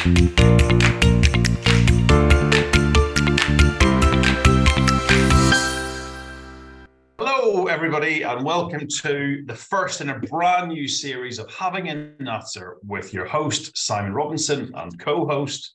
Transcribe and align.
Hello, 0.00 0.08
everybody, 7.66 8.22
and 8.22 8.42
welcome 8.42 8.88
to 8.88 9.42
the 9.44 9.54
first 9.54 10.00
in 10.00 10.08
a 10.08 10.18
brand 10.18 10.68
new 10.68 10.88
series 10.88 11.38
of 11.38 11.50
Having 11.50 11.90
a 11.90 12.12
Natter 12.18 12.78
with 12.82 13.12
your 13.12 13.26
host, 13.26 13.76
Simon 13.76 14.14
Robinson, 14.14 14.72
and 14.74 14.98
co 14.98 15.26
host. 15.26 15.74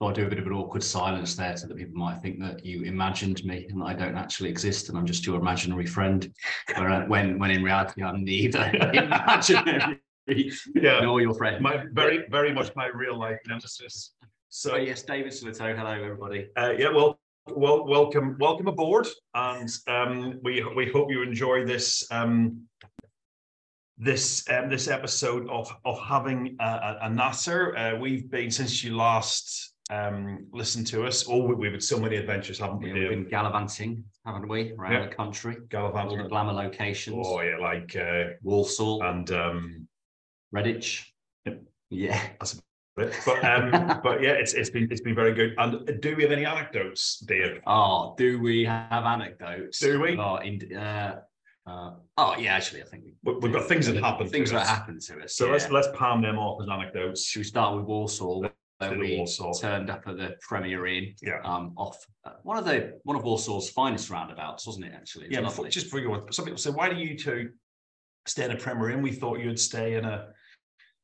I'll 0.00 0.12
do 0.12 0.26
a 0.26 0.28
bit 0.28 0.38
of 0.38 0.46
an 0.46 0.52
awkward 0.52 0.84
silence 0.84 1.34
there 1.34 1.56
so 1.56 1.66
that 1.66 1.76
people 1.76 1.96
might 1.96 2.22
think 2.22 2.38
that 2.42 2.64
you 2.64 2.82
imagined 2.82 3.44
me 3.44 3.66
and 3.70 3.82
I 3.82 3.92
don't 3.92 4.16
actually 4.16 4.50
exist 4.50 4.88
and 4.88 4.96
I'm 4.96 5.06
just 5.06 5.26
your 5.26 5.40
imaginary 5.40 5.86
friend. 5.86 6.32
Uh, 6.76 7.00
when, 7.06 7.40
when 7.40 7.50
in 7.50 7.64
reality, 7.64 8.04
I'm 8.04 8.22
neither 8.22 8.70
imaginary 8.94 10.00
Yeah. 10.26 11.00
nor 11.00 11.20
your 11.20 11.34
friend. 11.34 11.60
My 11.62 11.84
very, 11.92 12.24
very 12.30 12.52
much 12.52 12.74
my 12.76 12.86
real 12.86 13.18
life 13.18 13.38
nemesis. 13.46 14.14
So, 14.48 14.70
So, 14.70 14.76
yes, 14.76 15.02
David 15.02 15.32
Silito. 15.32 15.76
Hello, 15.76 15.90
everybody. 15.90 16.48
uh, 16.56 16.74
yeah, 16.78 16.90
well, 16.90 17.18
well, 17.46 17.84
welcome, 17.86 18.36
welcome 18.38 18.68
aboard, 18.68 19.08
and 19.34 19.68
um, 19.88 20.38
we 20.44 20.62
we 20.76 20.88
hope 20.90 21.10
you 21.10 21.22
enjoy 21.22 21.64
this 21.66 22.06
um, 22.12 22.62
this 23.98 24.48
um, 24.48 24.68
this 24.68 24.86
episode 24.88 25.48
of 25.48 25.74
of 25.84 25.98
having 26.00 26.56
a, 26.60 26.98
a, 27.02 27.10
Natter. 27.10 27.76
Uh, 27.76 27.96
we've 27.98 28.30
been 28.30 28.50
since 28.50 28.84
you 28.84 28.94
last 28.94 29.74
um, 29.90 30.46
listened 30.52 30.86
to 30.88 31.04
us. 31.04 31.24
Oh, 31.28 31.42
we, 31.44 31.54
we've 31.56 31.72
had 31.72 31.82
so 31.82 31.98
many 31.98 32.14
adventures, 32.16 32.60
haven't 32.60 32.78
we? 32.80 32.88
Yeah, 32.90 32.94
we've 33.00 33.08
been 33.10 33.28
gallivanting, 33.28 34.04
haven't 34.24 34.48
we, 34.48 34.72
around 34.78 34.92
Yeah. 34.92 35.08
the 35.08 35.14
country, 35.14 35.54
all 35.56 35.60
the 35.62 35.66
Gallivanting. 35.68 36.28
glamour 36.28 36.52
locations, 36.52 37.26
Oh 37.28 37.40
yeah, 37.40 37.56
like 37.58 37.96
uh, 37.96 38.34
Walsall, 38.42 39.02
and 39.02 39.28
um, 39.32 39.88
Redditch. 40.54 41.04
Yep. 41.46 41.62
Yeah. 41.90 42.22
but 42.96 43.12
but, 43.24 43.44
um, 43.44 44.00
but 44.04 44.22
yeah, 44.22 44.32
it's 44.32 44.52
it's 44.54 44.70
been 44.70 44.88
it's 44.90 45.00
been 45.00 45.14
very 45.14 45.32
good. 45.34 45.54
And 45.58 46.00
do 46.00 46.14
we 46.16 46.22
have 46.22 46.32
any 46.32 46.44
anecdotes, 46.44 47.18
Dave? 47.26 47.60
Oh, 47.66 48.14
do 48.16 48.40
we 48.40 48.64
have 48.64 49.04
anecdotes? 49.04 49.78
Do 49.78 50.00
we? 50.00 50.16
Oh, 50.18 50.36
in, 50.36 50.60
uh, 50.76 51.20
uh, 51.66 51.92
oh 52.18 52.36
yeah, 52.38 52.54
actually, 52.54 52.82
I 52.82 52.86
think 52.86 53.04
we, 53.24 53.34
We've 53.34 53.52
got 53.52 53.68
things 53.68 53.86
that 53.86 53.96
happen. 53.96 54.28
things 54.28 54.50
to 54.50 54.56
that 54.56 54.62
us. 54.62 54.68
happened 54.68 55.00
to 55.02 55.22
us. 55.22 55.34
So 55.36 55.48
let's 55.50 55.70
let's 55.70 55.88
palm 55.94 56.22
them 56.22 56.38
off 56.38 56.60
as 56.62 56.68
anecdotes. 56.68 57.24
Should 57.26 57.40
we 57.40 57.44
start 57.44 57.76
with 57.76 57.84
Warsaw? 57.84 58.40
Where 58.78 58.98
we 58.98 59.16
Walsall. 59.16 59.54
turned 59.54 59.90
up 59.90 60.02
at 60.08 60.16
the 60.16 60.34
Premier 60.40 60.86
Inn, 60.86 61.14
Yeah. 61.22 61.40
um, 61.44 61.72
off 61.76 62.04
uh, 62.24 62.32
one 62.42 62.56
of 62.58 62.64
the 62.64 62.98
one 63.04 63.16
of 63.16 63.22
Walsall's 63.22 63.70
finest 63.70 64.10
roundabouts, 64.10 64.66
wasn't 64.66 64.86
it? 64.86 64.92
Actually, 64.92 65.26
It 65.26 65.28
was 65.28 65.36
Yeah, 65.36 65.42
before, 65.42 65.68
just 65.68 65.86
before 65.86 66.00
you 66.00 66.26
some 66.32 66.44
people 66.46 66.58
say, 66.58 66.70
why 66.70 66.88
do 66.88 66.96
you 66.96 67.16
two 67.16 67.50
stay 68.26 68.44
in 68.44 68.50
a 68.50 68.56
Premier 68.56 68.90
Inn? 68.90 69.00
We 69.00 69.12
thought 69.12 69.38
you'd 69.38 69.60
stay 69.60 69.94
in 69.94 70.04
a 70.04 70.30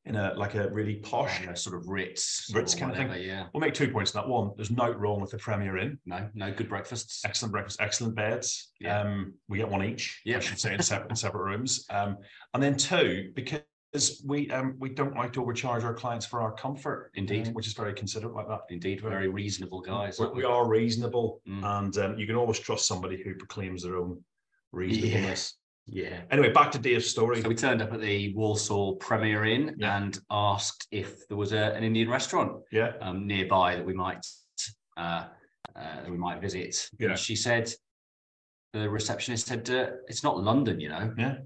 in 0.05 0.15
a 0.15 0.33
like 0.35 0.55
a 0.55 0.69
really 0.69 0.95
posh. 0.95 1.45
Uh, 1.47 1.53
sort 1.53 1.75
of 1.75 1.87
Ritz, 1.87 2.51
Ritz 2.53 2.73
kind 2.73 2.91
of 2.91 2.97
thing. 2.97 3.11
Yeah, 3.23 3.47
We'll 3.53 3.61
make 3.61 3.73
two 3.73 3.89
points 3.89 4.15
on 4.15 4.23
that. 4.23 4.29
One, 4.29 4.51
there's 4.55 4.71
no 4.71 4.91
wrong 4.91 5.21
with 5.21 5.31
the 5.31 5.37
Premier 5.37 5.77
Inn. 5.77 5.99
no, 6.05 6.29
no 6.33 6.51
good 6.51 6.69
breakfasts. 6.69 7.21
Excellent 7.25 7.51
breakfast, 7.51 7.79
excellent 7.81 8.15
beds. 8.15 8.71
Yeah. 8.79 9.01
Um, 9.01 9.33
we 9.49 9.57
get 9.57 9.69
one 9.69 9.83
each. 9.83 10.21
Yeah. 10.25 10.37
I 10.37 10.39
should 10.39 10.59
say 10.59 10.73
in 10.73 10.81
separate 10.81 11.09
in 11.11 11.15
separate 11.25 11.43
rooms. 11.43 11.85
Um, 11.89 12.17
and 12.53 12.63
then 12.63 12.77
two, 12.77 13.31
because 13.35 13.61
we 14.25 14.49
um 14.51 14.75
we 14.79 14.89
don't 14.89 15.15
like 15.15 15.33
to 15.33 15.41
overcharge 15.41 15.83
our 15.83 15.93
clients 15.93 16.25
for 16.25 16.41
our 16.41 16.53
comfort. 16.53 17.11
Indeed. 17.15 17.47
um, 17.49 17.53
which 17.53 17.67
is 17.67 17.73
very 17.73 17.93
considerate 17.93 18.33
like 18.35 18.47
that. 18.47 18.61
Indeed, 18.69 19.01
very 19.01 19.27
reasonable 19.27 19.81
guys. 19.81 20.19
We 20.33 20.43
are 20.43 20.67
reasonable, 20.67 21.41
Mm. 21.47 21.63
and 21.79 21.97
um, 21.97 22.17
you 22.17 22.25
can 22.25 22.35
always 22.35 22.59
trust 22.59 22.87
somebody 22.87 23.21
who 23.21 23.35
proclaims 23.35 23.83
their 23.83 23.97
own 23.97 24.23
reasonableness. 24.71 25.55
Yeah. 25.91 26.21
Anyway, 26.31 26.51
back 26.51 26.71
to 26.71 26.79
Dave's 26.79 27.07
story. 27.07 27.41
So 27.41 27.49
we 27.49 27.55
turned 27.55 27.81
up 27.81 27.93
at 27.93 28.01
the 28.01 28.33
Walsall 28.33 28.95
Premier 28.95 29.45
Inn 29.45 29.75
Yeah. 29.77 29.97
and 29.97 30.19
asked 30.29 30.87
if 30.91 31.27
there 31.27 31.37
was 31.37 31.51
a, 31.53 31.73
an 31.75 31.83
Indian 31.83 32.09
restaurant 32.09 32.61
Yeah, 32.71 32.93
um, 33.01 33.27
nearby 33.27 33.75
that 33.75 33.85
we 33.85 33.93
might 33.93 34.25
uh, 34.97 35.25
uh, 35.75 36.01
that 36.03 36.09
we 36.09 36.17
might 36.17 36.41
visit. 36.41 36.89
Yeah. 36.99 37.09
And 37.09 37.19
she 37.19 37.35
said, 37.35 37.71
the 38.73 38.89
receptionist 38.89 39.47
said, 39.47 39.69
uh, 39.69 39.87
"It's 40.07 40.23
not 40.23 40.37
London, 40.43 40.79
you 40.79 40.89
know." 40.89 41.13
yeah. 41.17 41.37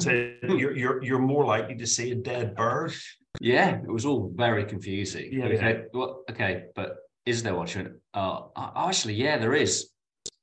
So 0.00 0.10
you're 0.42 0.76
you're 0.76 1.02
you're 1.02 1.18
more 1.20 1.44
likely 1.44 1.76
to 1.76 1.86
see 1.86 2.10
a 2.10 2.16
dead 2.16 2.56
bird. 2.56 2.92
Yeah, 3.40 3.76
it 3.76 3.92
was 3.92 4.04
all 4.04 4.32
very 4.34 4.64
confusing. 4.64 5.32
Yeah, 5.32 5.46
yeah. 5.46 5.60
said, 5.60 5.86
well, 5.94 6.22
okay, 6.30 6.64
but 6.74 6.96
is 7.24 7.42
there 7.42 7.54
one? 7.54 7.66
She 7.66 7.78
went, 7.78 7.92
"Oh, 8.14 8.50
uh, 8.56 8.70
actually, 8.76 9.14
yeah, 9.14 9.38
there 9.38 9.54
is. 9.54 9.90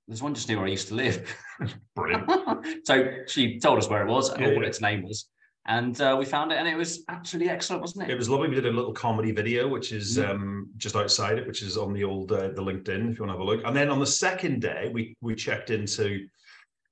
There's 0.10 0.22
one 0.24 0.34
just 0.34 0.50
near 0.50 0.58
where 0.58 0.66
I 0.68 0.72
used 0.72 0.88
to 0.90 0.96
live." 0.96 1.34
Brilliant. 1.96 2.86
so 2.86 3.10
she 3.28 3.60
told 3.60 3.78
us 3.78 3.88
where 3.90 4.06
it 4.06 4.10
was 4.10 4.30
and 4.30 4.42
Yeah, 4.42 4.48
what 4.54 4.64
yeah. 4.64 4.68
its 4.68 4.82
name 4.82 5.04
was, 5.04 5.30
and 5.68 6.00
uh, 6.02 6.16
we 6.20 6.26
found 6.26 6.52
it, 6.52 6.58
and 6.58 6.68
it 6.68 6.76
was 6.76 7.04
absolutely 7.10 7.50
excellent, 7.52 7.82
wasn't 7.82 8.04
it? 8.06 8.10
It 8.10 8.18
was 8.18 8.28
lovely. 8.28 8.50
We 8.50 8.56
did 8.56 8.66
a 8.66 8.72
little 8.72 8.92
comedy 8.94 9.32
video, 9.32 9.68
which 9.68 9.92
is 9.92 10.18
Mm. 10.18 10.30
um, 10.30 10.70
just 10.78 10.96
outside 10.96 11.38
it, 11.38 11.46
which 11.48 11.62
is 11.62 11.78
on 11.78 11.94
the 11.94 12.04
old 12.04 12.32
uh, 12.32 12.50
the 12.50 12.62
LinkedIn 12.64 13.12
if 13.12 13.20
you 13.20 13.26
want 13.26 13.30
to 13.30 13.38
have 13.38 13.40
a 13.40 13.44
look. 13.44 13.62
And 13.66 13.76
then 13.76 13.90
on 13.90 14.00
the 14.00 14.08
second 14.08 14.62
day, 14.62 14.90
we 14.92 15.16
we 15.22 15.36
checked 15.36 15.70
into 15.70 16.26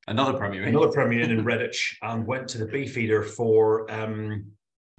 Another 0.10 0.38
Premier 0.38 0.62
Inn. 0.64 0.70
another 0.70 0.92
Premier 0.92 1.20
Inn 1.22 1.32
in 1.32 1.44
Redditch 1.44 1.96
and 2.02 2.26
went 2.26 2.48
to 2.50 2.58
the 2.60 2.66
Beefeater 2.68 3.24
for 3.24 3.92
um 3.92 4.46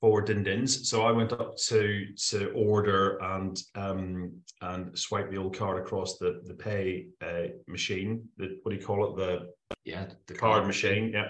for 0.00 0.20
din 0.20 0.42
dins. 0.42 0.88
So 0.88 1.02
I 1.02 1.12
went 1.12 1.32
up 1.32 1.56
to 1.56 2.06
to 2.30 2.50
order 2.52 3.18
and 3.18 3.60
um 3.74 4.32
and 4.60 4.96
swipe 4.98 5.30
the 5.30 5.38
old 5.38 5.56
card 5.56 5.78
across 5.78 6.18
the 6.18 6.40
the 6.44 6.54
pay 6.54 7.06
uh, 7.22 7.48
machine. 7.66 8.28
The 8.36 8.58
what 8.62 8.72
do 8.72 8.78
you 8.78 8.86
call 8.86 9.10
it? 9.10 9.16
The 9.16 9.76
yeah, 9.84 10.06
the 10.26 10.34
card 10.34 10.66
machine. 10.66 11.12
Yeah. 11.12 11.28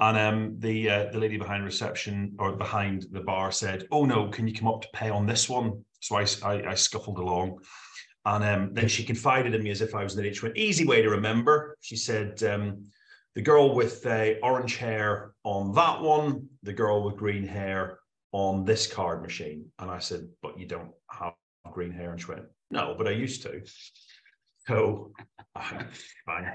And 0.00 0.18
um, 0.18 0.56
the 0.58 0.90
uh, 0.90 1.12
the 1.12 1.18
lady 1.18 1.36
behind 1.36 1.64
reception 1.64 2.34
or 2.40 2.56
behind 2.56 3.06
the 3.12 3.20
bar 3.20 3.52
said, 3.52 3.86
"Oh 3.92 4.04
no, 4.04 4.28
can 4.28 4.48
you 4.48 4.54
come 4.54 4.66
up 4.66 4.82
to 4.82 4.88
pay 4.92 5.08
on 5.08 5.24
this 5.24 5.48
one?" 5.48 5.84
So 6.00 6.16
I 6.16 6.26
I, 6.42 6.70
I 6.70 6.74
scuffled 6.74 7.18
along, 7.18 7.60
and 8.26 8.44
um, 8.44 8.74
then 8.74 8.88
she 8.88 9.04
confided 9.04 9.54
in 9.54 9.62
me 9.62 9.70
as 9.70 9.82
if 9.82 9.94
I 9.94 10.02
was 10.02 10.16
an 10.16 10.24
age. 10.24 10.42
Went 10.42 10.56
easy 10.56 10.84
way 10.84 11.00
to 11.00 11.10
remember. 11.10 11.76
She 11.80 11.94
said, 11.94 12.42
um, 12.42 12.86
"The 13.34 13.42
girl 13.42 13.74
with 13.74 14.04
uh, 14.06 14.34
orange 14.42 14.76
hair 14.76 15.34
on 15.44 15.74
that 15.74 16.00
one, 16.00 16.48
the 16.62 16.72
girl 16.72 17.04
with 17.04 17.16
green 17.16 17.46
hair 17.46 17.98
on 18.32 18.64
this 18.64 18.86
card 18.86 19.22
machine." 19.22 19.66
And 19.78 19.90
I 19.90 19.98
said, 19.98 20.28
"But 20.42 20.58
you 20.58 20.66
don't 20.66 20.92
have 21.10 21.34
green 21.70 21.92
hair." 21.92 22.12
And 22.12 22.20
she 22.20 22.28
went, 22.28 22.44
"No, 22.70 22.94
but 22.96 23.08
I 23.08 23.12
used 23.12 23.42
to." 23.42 23.62
So, 24.66 25.12
fine. 26.26 26.52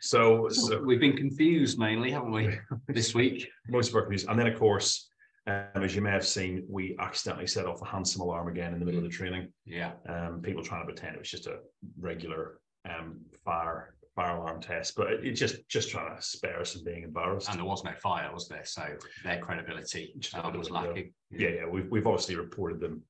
So, 0.00 0.48
So 0.50 0.82
we've 0.84 1.00
been 1.00 1.16
confused 1.16 1.78
mainly, 1.78 2.10
haven't 2.10 2.32
we, 2.32 2.58
this 2.88 3.14
week? 3.14 3.48
most 3.68 3.88
of 3.88 3.94
our 3.94 4.02
communities. 4.02 4.28
And 4.28 4.38
then, 4.38 4.46
of 4.46 4.58
course, 4.58 5.08
um, 5.46 5.82
as 5.82 5.94
you 5.94 6.02
may 6.02 6.10
have 6.10 6.26
seen, 6.26 6.66
we 6.68 6.94
accidentally 7.00 7.46
set 7.46 7.64
off 7.64 7.80
a 7.80 7.86
handsome 7.86 8.20
alarm 8.20 8.48
again 8.48 8.74
in 8.74 8.78
the 8.80 8.84
middle 8.84 8.98
of 8.98 9.04
the 9.04 9.16
training. 9.16 9.48
Yeah. 9.64 9.92
Um, 10.06 10.42
people 10.42 10.62
trying 10.62 10.82
to 10.82 10.92
pretend 10.92 11.14
it 11.16 11.20
was 11.20 11.30
just 11.30 11.46
a 11.46 11.60
regular 11.98 12.60
um, 12.88 13.20
fire 13.44 13.94
fire 14.18 14.36
alarm 14.36 14.60
test, 14.60 14.96
but 14.96 15.12
it, 15.12 15.24
it 15.24 15.32
just 15.34 15.56
just 15.68 15.90
trying 15.90 16.14
to 16.14 16.20
spare 16.20 16.60
us 16.60 16.72
from 16.72 16.82
being 16.82 17.04
embarrassed. 17.04 17.48
And 17.48 17.58
there 17.58 17.64
was 17.64 17.84
no 17.84 17.92
fire, 18.02 18.28
was 18.32 18.48
there? 18.48 18.64
So 18.64 18.84
their 19.22 19.38
credibility 19.38 20.12
um, 20.34 20.58
was 20.58 20.68
bit, 20.68 20.74
yeah. 20.74 20.80
lacking. 20.80 21.12
yeah, 21.30 21.48
yeah, 21.48 21.66
we've 21.66 21.88
we've 21.88 22.06
obviously 22.06 22.34
reported 22.34 22.80
them 22.80 23.02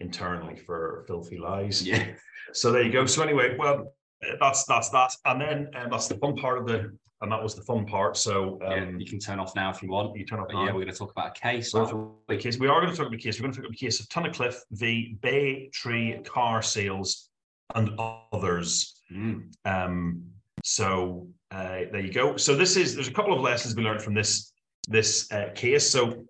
internally 0.00 0.56
for 0.56 1.04
filthy 1.06 1.38
lies. 1.38 1.86
Yeah. 1.86 2.06
So 2.52 2.72
there 2.72 2.82
you 2.82 2.92
go. 2.92 3.06
So 3.06 3.22
anyway, 3.22 3.56
well, 3.56 3.94
that's 4.40 4.64
that's 4.64 4.88
that, 4.90 5.14
and 5.26 5.40
then 5.40 5.68
um, 5.76 5.90
that's 5.90 6.08
the 6.08 6.16
fun 6.16 6.34
part 6.36 6.58
of 6.58 6.66
the, 6.66 6.78
and 7.20 7.30
that 7.30 7.40
was 7.40 7.54
the 7.54 7.62
fun 7.62 7.86
part. 7.86 8.16
So 8.16 8.58
yeah. 8.60 8.82
um, 8.82 8.98
You 8.98 9.06
can 9.06 9.20
turn 9.20 9.38
off 9.38 9.54
now 9.54 9.70
if 9.70 9.80
you 9.80 9.90
want. 9.90 10.16
you 10.18 10.26
turn 10.26 10.40
off 10.40 10.48
now. 10.52 10.64
yeah, 10.64 10.72
we're 10.72 10.82
going 10.82 10.88
to 10.88 10.98
talk 10.98 11.12
about 11.12 11.36
a 11.36 11.40
case. 11.40 11.72
Well, 11.72 11.86
aren't 11.86 12.10
we? 12.28 12.36
the 12.36 12.42
case. 12.42 12.58
We 12.58 12.66
are 12.66 12.80
going 12.80 12.90
to 12.92 12.96
talk 12.96 13.06
about 13.06 13.20
a 13.20 13.22
case. 13.22 13.38
We're 13.38 13.44
going 13.44 13.52
to 13.52 13.58
talk 13.58 13.66
about 13.66 13.78
the 13.78 13.86
case 13.86 14.00
of 14.00 14.08
Tunnicliffe 14.08 14.58
v 14.72 15.16
Bay 15.22 15.70
Tree 15.72 16.20
Car 16.24 16.62
Sales 16.62 17.30
and 17.76 17.98
others. 18.32 19.01
Mm. 19.12 19.42
Um, 19.64 20.22
so 20.64 21.28
uh, 21.50 21.80
there 21.90 22.00
you 22.00 22.12
go. 22.12 22.36
So 22.36 22.54
this 22.56 22.76
is 22.76 22.94
there's 22.94 23.08
a 23.08 23.12
couple 23.12 23.34
of 23.34 23.40
lessons 23.40 23.76
we 23.76 23.82
learned 23.82 24.02
from 24.02 24.14
this 24.14 24.52
this 24.88 25.30
uh, 25.32 25.50
case. 25.54 25.88
So 25.88 26.24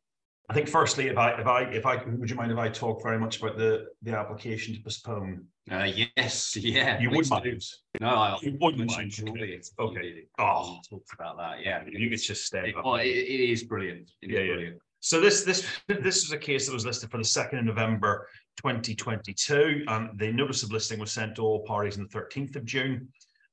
I 0.51 0.55
think 0.55 0.69
firstly, 0.69 1.07
if 1.09 1.17
I 1.17 1.31
if 1.41 1.47
I 1.47 1.63
if 1.63 1.87
I 1.87 2.03
would 2.05 2.29
you 2.29 2.37
mind 2.37 2.53
if 2.53 2.59
I 2.59 2.69
talk 2.69 3.03
very 3.03 3.19
much 3.19 3.41
about 3.41 3.57
the 3.57 3.87
the 4.03 4.17
application 4.17 4.75
to 4.75 4.81
postpone? 4.83 5.47
Uh, 5.71 5.89
yes, 6.17 6.57
yeah. 6.61 7.01
You 7.01 7.11
would 7.11 7.25
do. 7.25 7.31
mind. 7.31 7.63
No, 8.01 8.09
I 8.09 8.39
You 8.43 8.59
wouldn't 8.61 8.91
mind. 8.91 9.13
it. 9.17 9.69
Okay. 9.79 10.25
Oh, 10.39 10.79
talked 10.91 11.15
about 11.15 11.37
that. 11.39 11.65
Yeah. 11.65 11.85
You 11.89 12.11
could 12.11 12.21
just 12.21 12.45
stay. 12.45 12.71
It, 12.71 12.75
well, 12.85 12.97
it, 12.97 13.07
it 13.07 13.51
is 13.51 13.63
brilliant. 13.63 14.11
It 14.21 14.31
is 14.31 14.35
Yeah, 14.35 14.41
yeah. 14.41 14.53
brilliant. 14.55 14.79
So 15.03 15.21
this 15.21 15.43
this 15.43 15.67
this 15.89 16.23
was 16.25 16.33
a 16.33 16.39
case 16.39 16.67
that 16.67 16.73
was 16.73 16.87
listed 16.87 17.11
for 17.11 17.19
the 17.19 17.25
second 17.25 17.59
of 17.59 17.65
November 17.67 18.29
2022, 18.57 19.85
and 19.89 20.19
the 20.19 20.33
notice 20.33 20.63
of 20.63 20.73
listing 20.73 21.01
was 21.01 21.13
sent 21.13 21.37
to 21.37 21.43
all 21.43 21.65
parties 21.65 21.99
on 21.99 22.07
the 22.11 22.19
13th 22.19 22.57
of 22.57 22.65
June. 22.65 23.09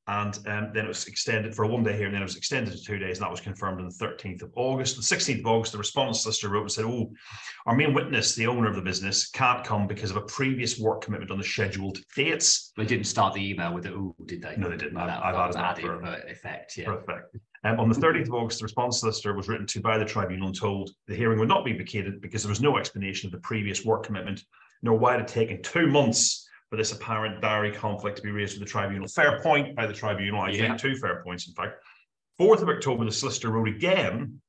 And 0.08 0.36
um, 0.48 0.72
then 0.74 0.86
it 0.86 0.88
was 0.88 1.06
extended 1.06 1.54
for 1.54 1.66
a 1.66 1.68
one 1.68 1.84
day 1.84 1.96
here, 1.96 2.08
and 2.08 2.16
then 2.16 2.24
it 2.24 2.26
was 2.26 2.36
extended 2.36 2.76
to 2.76 2.84
two 2.84 2.98
days, 2.98 3.18
and 3.18 3.26
that 3.26 3.32
was 3.32 3.42
confirmed 3.42 3.80
on 3.80 3.90
the 3.90 4.06
13th 4.06 4.42
of 4.42 4.52
August. 4.56 4.96
The 4.96 5.16
16th 5.16 5.42
of 5.42 5.46
August, 5.46 5.72
the 5.72 5.78
respondent 5.78 6.18
solicitor 6.18 6.50
wrote 6.50 6.64
and 6.64 6.72
said, 6.72 6.86
Oh, 6.86 7.12
our 7.68 7.76
main 7.76 7.94
witness, 7.94 8.34
the 8.34 8.48
owner 8.48 8.68
of 8.68 8.76
the 8.76 8.82
business, 8.82 9.30
can't 9.30 9.64
come 9.64 9.86
because 9.86 10.10
of 10.10 10.18
a 10.18 10.22
previous 10.22 10.80
work 10.80 11.02
commitment 11.02 11.30
on 11.30 11.38
the 11.38 11.44
scheduled 11.44 12.00
dates. 12.16 12.74
They 12.76 12.86
didn't 12.86 13.06
start 13.06 13.36
the 13.36 13.50
email 13.52 13.72
with 13.72 13.84
the 13.84 13.92
ooh, 13.92 14.16
did 14.26 14.42
they? 14.42 14.56
No, 14.58 14.68
they 14.68 14.78
didn't. 14.78 14.96
That, 14.96 15.24
I've 15.24 15.36
that 15.36 15.48
was 15.48 15.56
added 15.56 15.86
added 15.86 16.00
for- 16.00 16.06
for 16.06 16.28
effect. 16.28 16.78
Yeah. 16.78 16.86
Perfect. 16.86 17.36
Um, 17.66 17.80
on 17.80 17.90
the 17.90 17.96
30th 17.96 18.28
of 18.28 18.34
August, 18.34 18.60
the 18.60 18.64
response 18.64 19.00
solicitor 19.02 19.34
was 19.34 19.50
written 19.50 19.68
to 19.68 19.82
by 19.82 19.98
the 19.98 20.06
tribunal 20.06 20.48
and 20.48 20.58
told 20.58 20.92
the 21.08 21.16
hearing 21.16 21.40
would 21.40 21.50
not 21.50 21.66
be 21.66 21.74
vacated 21.74 22.22
because 22.22 22.42
there 22.42 22.50
was 22.50 22.62
no 22.62 22.78
explanation 22.78 23.28
of 23.28 23.34
the 23.34 23.40
previous 23.40 23.84
work 23.84 24.04
commitment 24.06 24.44
nor 24.82 24.98
why 24.98 25.14
it 25.16 25.20
had 25.20 25.28
taken 25.28 25.62
two 25.62 25.88
months 25.88 26.48
for 26.70 26.78
this 26.78 26.94
apparent 26.94 27.42
diary 27.42 27.72
conflict 27.72 28.16
to 28.16 28.24
be 28.24 28.32
raised 28.32 28.58
with 28.58 28.66
the 28.66 28.72
tribunal. 28.72 29.08
Fair 29.10 29.42
point 29.42 29.76
by 29.76 29.86
the 29.86 29.94
tribunal, 29.94 30.40
I 30.40 30.52
Yeah. 30.52 30.70
think, 30.70 30.80
two 30.80 30.96
fair 30.96 31.22
points, 31.22 31.48
in 31.50 31.54
fact. 31.54 31.84
4th 32.38 32.62
of 32.62 32.70
October, 32.70 33.04
the 33.04 33.12
solicitor 33.12 33.50
wrote 33.50 33.68
again 33.68 34.40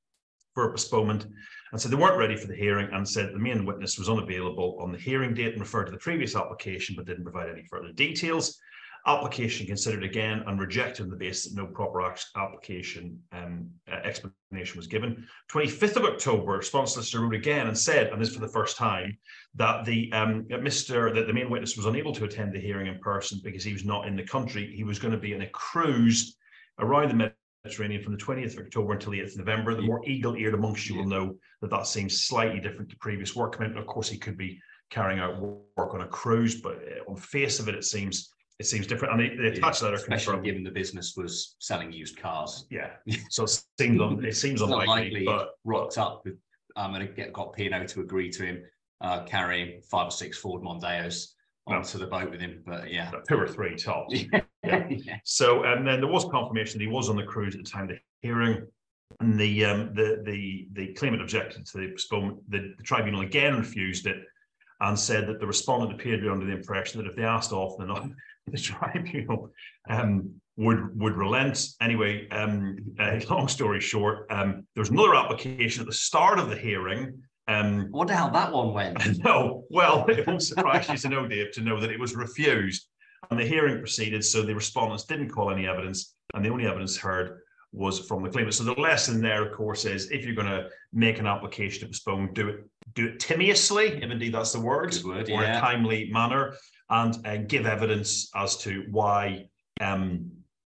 for 0.55 0.69
a 0.69 0.71
postponement 0.71 1.27
and 1.73 1.81
said 1.81 1.91
they 1.91 1.97
weren't 1.97 2.17
ready 2.19 2.37
for 2.37 2.47
the 2.47 2.55
hearing 2.55 2.89
and 2.93 3.09
said 3.09 3.33
the 3.33 3.39
main 3.41 3.65
witness 3.67 3.99
was 3.99 4.09
unavailable 4.09 4.79
on 4.81 4.93
the 4.93 4.99
hearing 4.99 5.35
date 5.35 5.53
and 5.53 5.61
referred 5.61 5.87
to 5.87 5.93
the 5.93 5.99
previous 5.99 6.37
application 6.37 6.95
but 6.95 7.07
didn't 7.07 7.25
provide 7.25 7.49
any 7.49 7.65
further 7.65 7.91
details. 7.93 8.61
Application 9.07 9.67
considered 9.67 10.05
again 10.05 10.43
and 10.47 10.61
rejected 10.61 11.05
on 11.05 11.11
the 11.11 11.17
basis 11.17 11.53
that 11.53 11.61
no 11.61 11.67
proper 11.67 12.03
application 12.37 13.19
um, 13.33 13.71
uh, 13.91 13.97
explanation 14.05 14.77
was 14.77 14.87
given. 14.87 15.27
25th 15.51 15.97
of 15.97 16.05
October, 16.05 16.53
response 16.53 16.93
solicitor 16.93 17.21
wrote 17.21 17.35
again 17.35 17.67
and 17.67 17.79
said, 17.79 18.09
and 18.09 18.21
this 18.21 18.35
for 18.35 18.41
the 18.41 18.49
first 18.49 18.77
time, 18.77 19.17
that 19.55 19.85
the 19.85 20.13
um, 20.13 20.45
Mr. 20.51 21.15
that 21.15 21.27
the 21.27 21.33
main 21.33 21.49
witness 21.49 21.77
was 21.77 21.87
unable 21.87 22.13
to 22.13 22.25
attend 22.25 22.53
the 22.53 22.61
hearing 22.61 22.89
in 22.89 22.99
person 22.99 23.41
because 23.43 23.65
he 23.65 23.73
was 23.73 23.85
not 23.85 24.07
in 24.07 24.17
the 24.17 24.23
country. 24.23 24.73
He 24.77 24.85
was 24.85 24.99
going 24.99 25.13
to 25.13 25.19
be 25.19 25.33
in 25.33 25.43
a 25.43 25.49
cruise 25.49 26.37
around 26.79 27.09
the 27.09 27.33
Mediterranean 27.65 28.03
from 28.03 28.13
the 28.13 28.19
20th 28.19 28.59
of 28.59 28.67
October 28.67 28.93
until 28.93 29.13
the 29.13 29.21
8th 29.21 29.33
of 29.33 29.39
November. 29.39 29.75
The 29.75 29.83
more 29.83 30.07
eagle-eared 30.07 30.55
amongst 30.55 30.89
you 30.89 30.97
will 30.97 31.07
know 31.07 31.37
that 31.61 31.71
that 31.71 31.87
seems 31.87 32.25
slightly 32.25 32.61
different 32.61 32.91
to 32.91 32.97
previous 32.97 33.35
work 33.35 33.53
commitment. 33.53 33.81
Of 33.81 33.87
course, 33.87 34.09
he 34.09 34.19
could 34.19 34.37
be 34.37 34.61
carrying 34.91 35.21
out 35.21 35.41
work 35.41 35.95
on 35.95 36.03
a 36.03 36.07
cruise, 36.07 36.61
but 36.61 36.77
uh, 36.77 37.11
on 37.11 37.17
face 37.17 37.61
of 37.61 37.69
it, 37.69 37.75
it 37.75 37.85
seems 37.85 38.33
it 38.61 38.67
seems 38.67 38.87
different. 38.87 39.15
And 39.15 39.39
the, 39.39 39.51
the 39.51 39.57
attached 39.57 39.83
letter 39.83 39.97
Especially 39.97 40.39
given 40.43 40.63
the 40.63 40.71
business 40.71 41.17
was 41.17 41.57
selling 41.61 41.91
used 41.93 42.19
cars. 42.19 42.67
Yeah, 42.71 42.91
so 43.31 43.45
it 43.45 43.63
seems 43.79 44.01
un, 44.01 44.23
it 44.25 44.37
seems 44.37 44.61
It's 44.61 44.71
not 44.71 44.83
unlikely, 44.83 45.25
likely 45.25 45.25
but 45.25 45.53
rocked 45.65 45.97
up 45.97 46.23
with 46.25 46.35
um 46.77 46.95
and 46.95 47.17
get 47.17 47.33
got 47.33 47.55
P 47.55 47.67
and 47.67 47.75
O 47.75 47.87
to 47.87 48.01
agree 48.01 48.31
to 48.31 48.45
him 48.45 48.63
uh 49.01 49.25
carrying 49.25 49.81
five 49.91 50.09
or 50.09 50.11
six 50.11 50.37
Ford 50.37 50.63
Mondeos 50.63 51.29
No. 51.69 51.77
onto 51.77 51.99
the 51.99 52.07
boat 52.07 52.31
with 52.31 52.41
him. 52.41 52.63
But 52.67 52.93
yeah. 52.93 53.11
two 53.27 53.39
or 53.41 53.49
three 53.49 53.75
tops. 53.75 54.15
yeah. 54.15 54.41
Yeah. 54.63 55.17
So 55.25 55.65
and 55.65 55.87
then 55.87 56.01
there 56.03 56.11
was 56.11 56.27
confirmation 56.27 56.79
that 56.79 56.85
he 56.85 56.91
was 56.91 57.09
on 57.09 57.17
the 57.17 57.23
cruise 57.25 57.55
at 57.55 57.65
the 57.65 57.71
time 57.71 57.85
of 57.85 57.89
the 57.89 57.99
hearing. 58.21 58.67
And 59.21 59.41
the 59.41 59.65
um, 59.65 59.95
the 59.95 60.23
the 60.25 60.69
the 60.73 60.93
claimant 60.93 61.23
objected 61.23 61.65
to 61.65 61.79
the 61.79 61.89
postponement. 61.89 62.39
The, 62.51 62.75
the 62.77 62.83
tribunal 62.83 63.23
again 63.23 63.57
refused 63.57 64.07
it 64.07 64.19
and 64.81 64.99
said 64.99 65.27
that 65.27 65.41
the 65.41 65.47
respondent 65.47 65.93
appeared 65.93 66.21
to 66.21 66.27
be 66.27 66.31
under 66.31 66.47
the 66.47 66.53
impression 66.53 67.03
that 67.03 67.11
if 67.11 67.17
they 67.17 67.25
asked 67.25 67.53
often 67.53 67.91
enough, 67.91 68.09
the 68.47 68.59
tribunal 68.59 69.51
um, 69.89 70.31
would 70.57 70.99
would 70.99 71.17
relent. 71.17 71.67
Anyway, 71.81 72.29
um, 72.31 72.77
uh, 72.99 73.21
long 73.29 73.49
story 73.49 73.81
short, 73.81 74.27
um, 74.31 74.67
there 74.75 74.83
was 74.83 74.91
another 74.91 75.15
application 75.15 75.83
at 75.83 75.87
the 75.87 75.93
start 75.93 76.39
of 76.39 76.49
the 76.49 76.57
hearing. 76.57 77.23
Um, 77.49 77.91
I 77.93 77.97
wonder 77.97 78.15
how 78.15 78.31
that 78.31 78.53
one 78.53 78.73
went. 78.73 79.19
no, 79.25 79.65
well, 79.71 80.05
it 80.09 80.27
won't 80.27 80.43
surprise 80.43 80.89
you 80.89 80.97
to 80.97 81.09
know, 81.09 81.27
Dave, 81.27 81.53
to 81.53 81.61
know 81.61 81.81
that 81.81 81.91
it 81.91 81.99
was 81.99 82.15
refused 82.15 82.87
and 83.31 83.39
the 83.39 83.45
hearing 83.45 83.79
proceeded. 83.79 84.25
So 84.25 84.43
the 84.43 84.55
respondents 84.55 85.05
didn't 85.05 85.31
call 85.31 85.51
any 85.51 85.67
evidence, 85.67 86.15
and 86.35 86.45
the 86.45 86.51
only 86.51 86.67
evidence 86.67 86.97
heard 86.97 87.41
was 87.73 88.01
from 88.01 88.23
the 88.23 88.31
claimant. 88.31 88.55
So 88.55 88.65
the 88.65 88.73
lesson 88.73 89.21
there, 89.21 89.47
of 89.47 89.57
course, 89.57 89.85
is 89.85 90.11
if 90.11 90.25
you're 90.25 90.35
going 90.35 90.49
to 90.49 90.69
make 90.93 91.19
an 91.19 91.27
application 91.27 91.81
to 91.81 91.87
postpone, 91.87 92.33
do 92.35 92.49
it 92.49 92.65
do 92.95 93.09
it 93.09 93.21
timeously, 93.21 94.03
if 94.03 94.11
indeed 94.11 94.35
that's 94.35 94.53
the 94.53 94.61
word, 94.61 94.97
word, 95.05 95.29
or 95.31 95.43
yeah. 95.43 95.57
a 95.57 95.61
timely 95.61 96.11
manner, 96.13 96.55
and 96.89 97.27
uh, 97.27 97.37
give 97.37 97.67
evidence 97.67 98.31
as 98.35 98.57
to 98.59 98.85
why 98.91 99.49
um, 99.81 100.31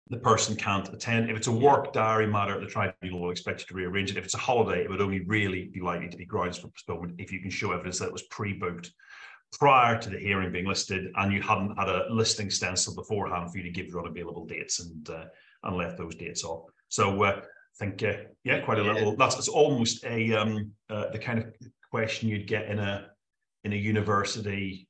the 0.10 0.18
person 0.18 0.56
can't 0.56 0.88
attend. 0.94 1.30
If 1.30 1.38
it's 1.38 1.48
a 1.48 1.52
work 1.52 1.94
diary 1.94 2.28
matter, 2.28 2.60
the 2.60 2.68
tribunal 2.68 3.22
will 3.22 3.32
expect 3.32 3.62
you 3.62 3.68
to 3.68 3.74
rearrange 3.76 4.12
it. 4.12 4.18
If 4.18 4.26
it's 4.26 4.36
a 4.36 4.40
holiday, 4.40 4.84
it 4.84 4.90
would 4.90 5.02
only 5.02 5.22
really 5.22 5.70
be 5.74 5.82
likely 5.82 6.10
to 6.10 6.18
be 6.18 6.26
grounds 6.26 6.58
for 6.58 6.68
postponement 6.68 7.16
if 7.20 7.32
you 7.32 7.40
can 7.40 7.50
show 7.50 7.72
evidence 7.72 8.00
that 8.00 8.08
it 8.08 8.14
was 8.14 8.24
pre-booked 8.24 8.92
prior 9.60 10.00
to 10.00 10.10
the 10.10 10.18
hearing 10.18 10.52
being 10.52 10.66
listed 10.66 11.12
and 11.16 11.32
you 11.32 11.42
hadn't 11.42 11.78
had 11.78 11.88
a 11.88 12.08
listing 12.10 12.50
stencil 12.50 12.96
beforehand 12.96 13.52
for 13.52 13.58
you 13.60 13.64
to 13.64 13.70
give 13.70 13.88
your 13.88 14.00
unavailable 14.04 14.46
dates 14.46 14.80
and 14.80 15.10
uh, 15.10 15.26
and 15.64 15.78
left 15.78 15.98
those 15.98 16.16
dates 16.16 16.44
off. 16.44 16.70
So 16.90 17.24
uh, 17.24 17.42
I 17.42 17.46
think 17.78 18.04
uh, 18.04 18.14
yeah, 18.44 18.60
quite 18.60 18.80
a 18.80 18.84
Yeah. 18.84 18.94
little. 18.94 19.16
That's 19.16 19.38
it's 19.38 19.48
almost 19.48 20.04
a 20.06 20.34
um 20.34 20.72
uh, 20.90 21.10
the 21.12 21.20
kind 21.20 21.40
of 21.40 21.46
question 21.94 22.28
you'd 22.28 22.48
get 22.48 22.66
in 22.70 22.80
a 22.80 22.94
in 23.66 23.72
a 23.74 23.76
university 23.76 24.88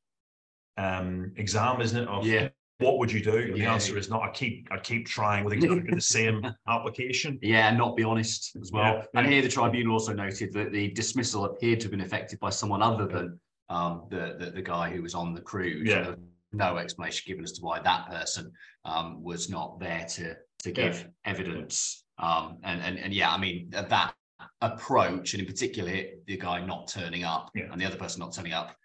um 0.77 1.33
exam, 1.35 1.81
isn't 1.81 2.01
it? 2.03 2.07
Of 2.07 2.25
Yeah. 2.25 2.47
what 2.79 2.97
would 2.99 3.11
you 3.11 3.21
do? 3.21 3.37
And 3.37 3.55
the 3.61 3.65
answer 3.65 3.97
is 3.97 4.09
not. 4.09 4.21
I 4.23 4.31
keep 4.31 4.55
I 4.71 4.77
keep 4.79 5.03
trying 5.05 5.43
with 5.43 5.53
exactly 5.53 5.93
the 5.93 6.01
same 6.17 6.37
application. 6.75 7.37
Yeah, 7.41 7.67
and 7.69 7.77
not 7.77 7.97
be 7.97 8.03
honest 8.11 8.55
as 8.61 8.71
well. 8.71 8.93
Yeah, 8.93 9.05
And 9.19 9.27
here 9.31 9.41
the 9.41 9.49
tribunal 9.49 9.93
also 9.97 10.13
noted 10.13 10.53
that 10.53 10.71
the 10.71 10.85
dismissal 11.01 11.41
appeared 11.45 11.79
to 11.81 11.85
have 11.85 11.91
been 11.91 12.01
effected 12.09 12.39
by 12.39 12.51
someone 12.59 12.81
other 12.81 13.05
than 13.15 13.27
um, 13.75 13.93
the, 14.09 14.23
the 14.39 14.47
the 14.57 14.61
guy 14.61 14.85
who 14.93 15.01
was 15.07 15.13
on 15.13 15.33
the 15.37 15.41
cruise. 15.41 15.89
Yeah. 15.89 16.07
Was 16.09 16.17
No 16.53 16.77
explanation 16.77 17.23
given 17.27 17.43
as 17.43 17.51
to 17.57 17.61
why 17.67 17.75
that 17.89 18.03
person 18.15 18.45
um, 18.85 19.07
was 19.29 19.49
not 19.49 19.69
there 19.85 20.05
to 20.15 20.25
to 20.63 20.69
Yeah. 20.69 20.73
give 20.81 20.95
evidence. 21.25 22.05
Um, 22.27 22.45
and 22.63 22.77
and 22.85 22.95
and 23.03 23.11
yeah, 23.13 23.29
I 23.35 23.37
mean 23.45 23.57
that 23.75 23.87
approach, 24.61 25.33
and 25.33 25.41
in 25.41 25.47
particular 25.47 25.91
the 26.27 26.37
guy 26.37 26.65
not 26.65 26.87
turning 26.87 27.23
up 27.23 27.49
Yeah. 27.55 27.71
and 27.71 27.79
the 27.81 27.85
other 27.85 27.97
person 27.97 28.19
not 28.19 28.33
turning 28.33 28.53
up, 28.53 28.75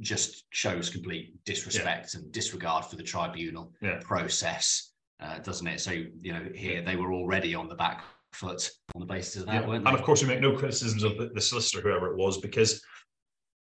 just 0.00 0.44
shows 0.50 0.90
complete 0.90 1.42
disrespect 1.44 2.14
and 2.14 2.30
disregard 2.32 2.84
for 2.84 2.96
the 2.96 3.02
tribunal 3.02 3.72
Yeah. 3.80 4.00
process, 4.02 4.92
uh, 5.20 5.38
doesn't 5.38 5.66
it? 5.66 5.80
So 5.80 5.92
you 5.92 6.32
know, 6.32 6.48
here 6.54 6.82
they 6.82 6.96
were 6.96 7.12
already 7.12 7.54
on 7.54 7.68
the 7.68 7.74
back 7.74 8.04
foot 8.32 8.70
on 8.94 9.00
the 9.00 9.06
basis 9.06 9.36
of 9.36 9.46
that, 9.46 9.66
Yeah. 9.66 9.74
And 9.74 9.86
of 9.88 10.02
course, 10.02 10.22
we 10.22 10.28
make 10.28 10.40
no 10.40 10.56
criticisms 10.56 11.02
of 11.04 11.16
the, 11.18 11.28
the 11.28 11.40
solicitor, 11.40 11.80
whoever 11.82 12.12
it 12.12 12.16
was, 12.16 12.38
because 12.38 12.82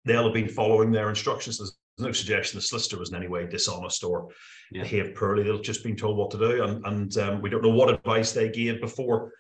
they'll 0.06 0.24
have 0.26 0.34
been 0.34 0.50
following 0.50 0.92
their 0.92 1.10
instructions. 1.10 1.58
There's 1.58 1.78
no 2.00 2.12
suggestion 2.12 2.58
the 2.58 2.62
solicitor 2.62 2.98
was 3.00 3.10
in 3.10 3.16
any 3.16 3.28
way 3.28 3.46
dishonest 3.48 4.04
or 4.04 4.30
Yeah. 4.72 4.82
behaved 4.82 5.16
poorly. 5.16 5.44
They've 5.44 5.62
just 5.62 5.84
been 5.84 5.96
told 5.96 6.18
what 6.18 6.32
to 6.32 6.38
do, 6.40 6.64
and 6.64 6.86
and 6.86 7.18
um, 7.20 7.42
we 7.42 7.50
don't 7.52 7.62
know 7.64 7.70
what 7.70 7.94
advice 7.94 8.32
they 8.34 8.50
gave 8.50 8.82
before 8.82 9.32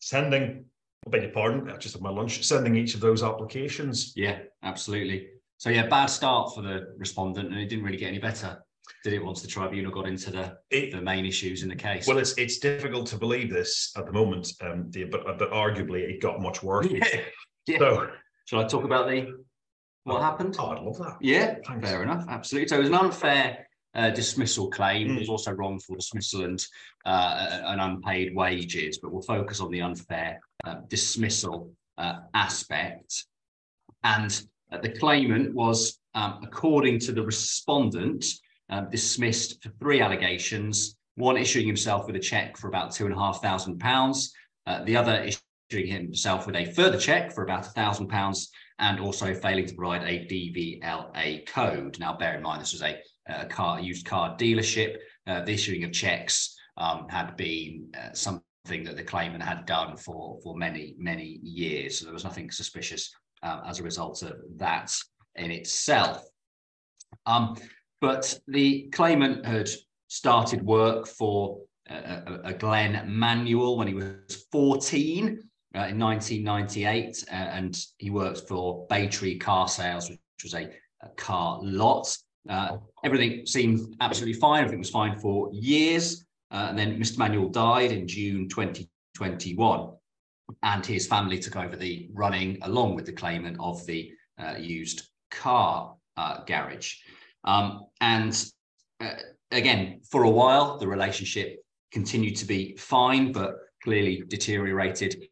sending. 0.00 0.66
I 1.06 1.10
beg 1.10 1.22
your 1.22 1.30
pardon. 1.30 1.70
I 1.70 1.76
just 1.76 1.94
had 1.94 2.02
my 2.02 2.10
lunch. 2.10 2.42
Sending 2.44 2.76
each 2.76 2.94
of 2.94 3.00
those 3.00 3.22
applications. 3.22 4.12
Yeah, 4.16 4.38
absolutely. 4.62 5.28
So 5.58 5.70
yeah, 5.70 5.86
bad 5.86 6.06
start 6.06 6.54
for 6.54 6.62
the 6.62 6.94
respondent, 6.98 7.50
and 7.50 7.58
it 7.58 7.68
didn't 7.68 7.84
really 7.84 7.96
get 7.96 8.08
any 8.08 8.18
better, 8.18 8.62
did 9.04 9.12
it? 9.14 9.24
Once 9.24 9.40
the 9.40 9.48
tribunal 9.48 9.90
got 9.92 10.06
into 10.06 10.30
the 10.30 10.58
It, 10.70 10.92
the 10.92 11.00
main 11.00 11.24
issues 11.24 11.62
in 11.62 11.68
the 11.68 11.76
case. 11.76 12.06
well, 12.06 12.18
it's 12.18 12.36
it's 12.36 12.58
difficult 12.58 13.06
to 13.08 13.16
believe 13.16 13.50
this 13.50 13.92
at 13.96 14.04
the 14.06 14.12
moment, 14.12 14.52
um, 14.60 14.90
but 15.10 15.38
but 15.38 15.50
arguably 15.52 16.00
it 16.00 16.20
got 16.20 16.40
much 16.40 16.62
worse. 16.62 16.86
Yeah. 16.90 17.04
Yeah. 17.68 17.78
So, 17.78 18.10
Shall 18.44 18.60
I 18.60 18.68
talk 18.68 18.84
about 18.84 19.08
the 19.08 19.26
what 20.04 20.22
happened? 20.22 20.54
oh, 20.60 20.66
I'd 20.68 20.82
love 20.84 20.98
that. 20.98 21.16
Yeah, 21.20 21.56
Thanks. 21.66 21.90
fair 21.90 22.04
enough. 22.04 22.24
Absolutely. 22.28 22.68
So 22.68 22.76
it 22.76 22.78
was 22.78 22.88
an 22.90 22.94
unfair 22.94 23.65
uh, 23.96 24.10
dismissal 24.10 24.70
claim. 24.70 25.08
Mm. 25.08 25.16
It 25.16 25.20
was 25.20 25.28
also 25.28 25.52
wrongful 25.52 25.96
dismissal 25.96 26.44
and 26.44 26.64
uh, 27.04 27.62
and 27.66 27.80
unpaid 27.80 28.34
wages. 28.34 28.98
But 28.98 29.12
we'll 29.12 29.22
focus 29.22 29.60
on 29.60 29.70
the 29.70 29.80
unfair 29.82 30.40
uh, 30.64 30.76
dismissal 30.88 31.72
uh, 31.98 32.18
aspect. 32.34 33.24
And 34.04 34.30
uh, 34.70 34.78
the 34.78 34.90
claimant 34.90 35.54
was, 35.54 35.98
um, 36.14 36.40
according 36.42 37.00
to 37.00 37.12
the 37.12 37.22
respondent, 37.22 38.24
um, 38.68 38.88
dismissed 38.90 39.62
for 39.62 39.70
three 39.80 40.00
allegations. 40.00 40.96
One 41.14 41.38
issuing 41.38 41.66
himself 41.66 42.06
with 42.06 42.16
a 42.16 42.20
cheque 42.20 42.58
for 42.58 42.68
about 42.68 42.92
two 42.92 43.06
and 43.06 43.14
a 43.14 43.18
half 43.18 43.40
thousand 43.40 43.78
pounds. 43.78 44.34
Uh, 44.66 44.84
the 44.84 44.96
other 44.96 45.26
issuing 45.70 45.86
himself 45.86 46.46
with 46.46 46.56
a 46.56 46.66
further 46.72 46.98
cheque 46.98 47.32
for 47.32 47.42
about 47.42 47.66
a 47.66 47.70
thousand 47.70 48.08
pounds 48.08 48.50
and 48.78 49.00
also 49.00 49.34
failing 49.34 49.64
to 49.66 49.74
provide 49.74 50.02
a 50.02 50.26
DVLA 50.26 51.46
code. 51.46 51.98
Now, 51.98 52.16
bear 52.16 52.34
in 52.34 52.42
mind, 52.42 52.60
this 52.60 52.72
was 52.72 52.82
a, 52.82 53.00
a 53.28 53.46
car 53.46 53.80
used 53.80 54.06
car 54.06 54.36
dealership. 54.36 54.96
Uh, 55.26 55.42
the 55.42 55.52
issuing 55.52 55.84
of 55.84 55.92
checks 55.92 56.56
um, 56.76 57.06
had 57.08 57.36
been 57.36 57.88
uh, 57.98 58.12
something 58.12 58.84
that 58.84 58.96
the 58.96 59.02
claimant 59.02 59.42
had 59.42 59.66
done 59.66 59.96
for, 59.96 60.38
for 60.42 60.56
many, 60.56 60.94
many 60.98 61.40
years. 61.42 61.98
So 61.98 62.04
there 62.04 62.14
was 62.14 62.24
nothing 62.24 62.50
suspicious 62.50 63.10
um, 63.42 63.62
as 63.66 63.80
a 63.80 63.82
result 63.82 64.22
of 64.22 64.36
that 64.56 64.96
in 65.36 65.50
itself. 65.50 66.24
Um, 67.26 67.56
but 68.00 68.38
the 68.46 68.88
claimant 68.92 69.44
had 69.44 69.68
started 70.08 70.62
work 70.62 71.06
for 71.06 71.60
a, 71.88 71.94
a, 71.94 72.40
a 72.44 72.54
Glenn 72.54 73.04
Manuel 73.06 73.76
when 73.76 73.88
he 73.88 73.94
was 73.94 74.46
14 74.52 75.42
uh, 75.76 75.86
in 75.88 75.98
1998, 75.98 77.24
uh, 77.28 77.34
and 77.34 77.78
he 77.98 78.10
worked 78.10 78.48
for 78.48 78.86
Baytree 78.88 79.40
Car 79.40 79.68
Sales, 79.68 80.08
which 80.08 80.20
was 80.42 80.54
a, 80.54 80.70
a 81.02 81.08
car 81.16 81.60
lot. 81.62 82.16
Uh, 82.48 82.78
everything 83.04 83.46
seemed 83.46 83.96
absolutely 84.00 84.38
fine. 84.38 84.60
Everything 84.60 84.78
was 84.78 84.90
fine 84.90 85.18
for 85.18 85.50
years. 85.52 86.26
Uh, 86.50 86.66
and 86.70 86.78
then 86.78 86.98
Mr. 86.98 87.18
Manuel 87.18 87.48
died 87.48 87.90
in 87.92 88.06
June 88.06 88.48
2021, 88.48 89.90
and 90.62 90.86
his 90.86 91.06
family 91.06 91.38
took 91.38 91.56
over 91.56 91.76
the 91.76 92.08
running, 92.14 92.58
along 92.62 92.94
with 92.94 93.04
the 93.04 93.12
claimant, 93.12 93.56
of 93.58 93.84
the 93.86 94.12
uh, 94.38 94.54
used 94.58 95.08
car 95.30 95.96
uh, 96.16 96.44
garage. 96.44 96.94
Um, 97.44 97.86
and 98.00 98.44
uh, 99.00 99.14
again, 99.50 100.00
for 100.08 100.22
a 100.22 100.30
while, 100.30 100.78
the 100.78 100.86
relationship 100.86 101.64
continued 101.90 102.36
to 102.36 102.44
be 102.44 102.76
fine, 102.76 103.32
but 103.32 103.54
clearly 103.82 104.22
deteriorated 104.28 105.26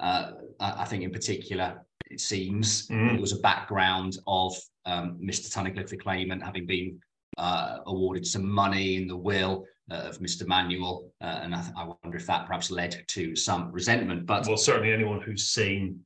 uh, 0.00 0.32
I 0.60 0.84
think 0.84 1.02
in 1.02 1.10
particular 1.10 1.84
it 2.10 2.20
seems. 2.20 2.88
Mm. 2.88 3.12
There 3.12 3.20
was 3.20 3.32
a 3.32 3.40
background 3.40 4.18
of 4.26 4.54
um, 4.86 5.18
Mr. 5.22 5.50
Tunnicliffe, 5.52 5.88
the 5.88 5.96
claimant, 5.96 6.42
having 6.42 6.66
been 6.66 6.98
uh, 7.38 7.78
awarded 7.86 8.26
some 8.26 8.48
money 8.48 8.96
in 8.96 9.08
the 9.08 9.16
will 9.16 9.64
uh, 9.90 9.94
of 9.96 10.18
Mr. 10.18 10.46
Manuel, 10.46 11.10
uh, 11.20 11.40
and 11.42 11.54
I, 11.54 11.64
I 11.76 11.84
wonder 12.02 12.16
if 12.16 12.26
that 12.26 12.46
perhaps 12.46 12.70
led 12.70 13.04
to 13.08 13.34
some 13.36 13.70
resentment. 13.72 14.26
But 14.26 14.46
Well, 14.46 14.56
certainly 14.56 14.92
anyone 14.92 15.20
who's 15.20 15.48
seen 15.48 16.00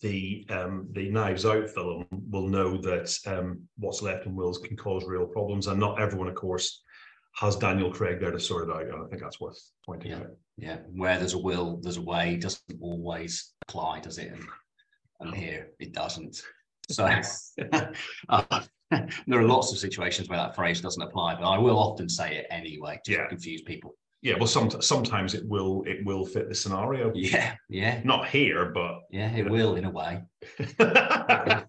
the 0.00 0.46
um, 0.50 0.86
the 0.92 1.10
Knives 1.10 1.44
Out 1.44 1.68
film 1.70 2.06
will 2.30 2.46
know 2.46 2.76
that 2.82 3.18
um, 3.26 3.60
what's 3.78 4.00
left 4.02 4.26
in 4.26 4.36
wills 4.36 4.58
can 4.58 4.76
cause 4.76 5.04
real 5.04 5.26
problems, 5.26 5.66
and 5.66 5.80
not 5.80 6.00
everyone, 6.00 6.28
of 6.28 6.36
course, 6.36 6.82
has 7.34 7.56
Daniel 7.56 7.90
Craig 7.92 8.20
there 8.20 8.30
to 8.30 8.38
sort 8.38 8.68
it 8.68 8.72
out. 8.72 8.82
And 8.82 9.04
I 9.04 9.08
think 9.08 9.20
that's 9.22 9.40
worth 9.40 9.60
pointing 9.84 10.12
Yeah. 10.12 10.18
out. 10.18 10.30
yeah, 10.56 10.76
where 10.92 11.18
there's 11.18 11.34
a 11.34 11.38
will, 11.38 11.80
there's 11.82 11.96
a 11.96 12.02
way. 12.02 12.36
Doesn't 12.36 12.62
always 12.80 13.52
apply, 13.62 14.00
does 14.00 14.18
it? 14.18 14.30
And, 14.32 14.44
and 15.20 15.34
here 15.34 15.70
it 15.80 15.92
doesn't. 15.92 16.40
So 16.90 17.04
uh, 18.28 18.60
there 19.26 19.40
are 19.40 19.44
lots 19.44 19.72
of 19.72 19.78
situations 19.78 20.28
where 20.28 20.38
that 20.38 20.54
phrase 20.56 20.80
doesn't 20.80 21.02
apply, 21.02 21.34
but 21.34 21.48
I 21.48 21.58
will 21.58 21.78
often 21.78 22.08
say 22.08 22.36
it 22.36 22.46
anyway 22.50 22.98
to 23.04 23.12
Yeah. 23.12 23.26
confuse 23.28 23.62
people. 23.62 23.94
Yeah, 24.20 24.34
well, 24.36 24.48
some, 24.48 24.68
sometimes 24.82 25.34
it 25.34 25.46
will 25.46 25.84
it 25.86 26.04
will 26.04 26.26
fit 26.26 26.48
the 26.48 26.54
scenario. 26.54 27.12
Yeah, 27.14 27.54
yeah, 27.68 28.00
Not 28.04 28.26
here, 28.28 28.64
but 28.74 29.02
yeah, 29.12 29.30
it 29.30 29.48
will 29.48 29.76
in 29.76 29.84
a 29.84 29.90
way. 29.90 30.22
that, 30.78 31.68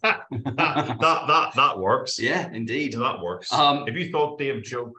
that 0.58 1.52
that 1.56 1.78
works. 1.78 2.18
Yeah, 2.20 2.50
indeed. 2.52 2.94
that 2.94 3.22
works. 3.22 3.54
Um, 3.54 3.88
if 3.88 3.96
you 3.96 4.12
thought 4.12 4.40
Dave's 4.40 4.68
joke 4.68 4.94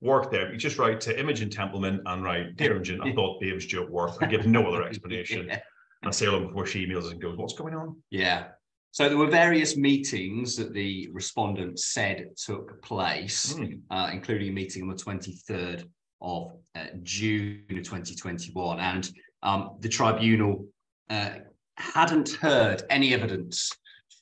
worked 0.00 0.30
there, 0.30 0.50
you 0.50 0.56
just 0.56 0.78
write 0.78 1.00
to 1.02 1.18
Imogen 1.20 1.50
Templeman 1.50 2.00
and 2.06 2.24
write, 2.24 2.56
Dear 2.56 2.72
Imogen, 2.76 3.00
I 3.02 3.12
thought 3.12 3.40
Dave's 3.42 3.66
joke 3.66 3.90
worked. 3.90 4.22
I 4.22 4.26
give 4.26 4.46
no 4.46 4.66
other 4.66 4.82
explanation. 4.88 5.48
Yeah. 5.48 5.60
And 6.02 6.08
I 6.08 6.10
say 6.12 6.24
hello 6.26 6.46
before 6.46 6.64
she 6.66 6.86
emails 6.86 7.10
and 7.10 7.20
goes, 7.20 7.36
What's 7.36 7.54
going 7.54 7.74
on? 7.74 7.96
Yeah. 8.10 8.48
So 8.96 9.10
there 9.10 9.18
were 9.18 9.26
various 9.26 9.76
meetings 9.76 10.56
that 10.56 10.72
the 10.72 11.10
respondent 11.12 11.78
said 11.78 12.30
took 12.34 12.82
place, 12.82 13.52
Hmm. 13.52 13.74
uh, 13.90 14.08
including 14.10 14.48
a 14.48 14.52
meeting 14.52 14.84
on 14.84 14.88
the 14.88 14.94
23rd 14.94 15.86
of 16.22 16.52
uh, 16.74 16.86
June 17.02 17.66
of 17.68 17.84
2021. 17.84 18.80
And 18.80 19.10
um, 19.42 19.76
the 19.80 19.90
tribunal 19.90 20.66
uh, 21.10 21.40
hadn't 21.76 22.36
heard 22.36 22.84
any 22.88 23.12
evidence 23.12 23.70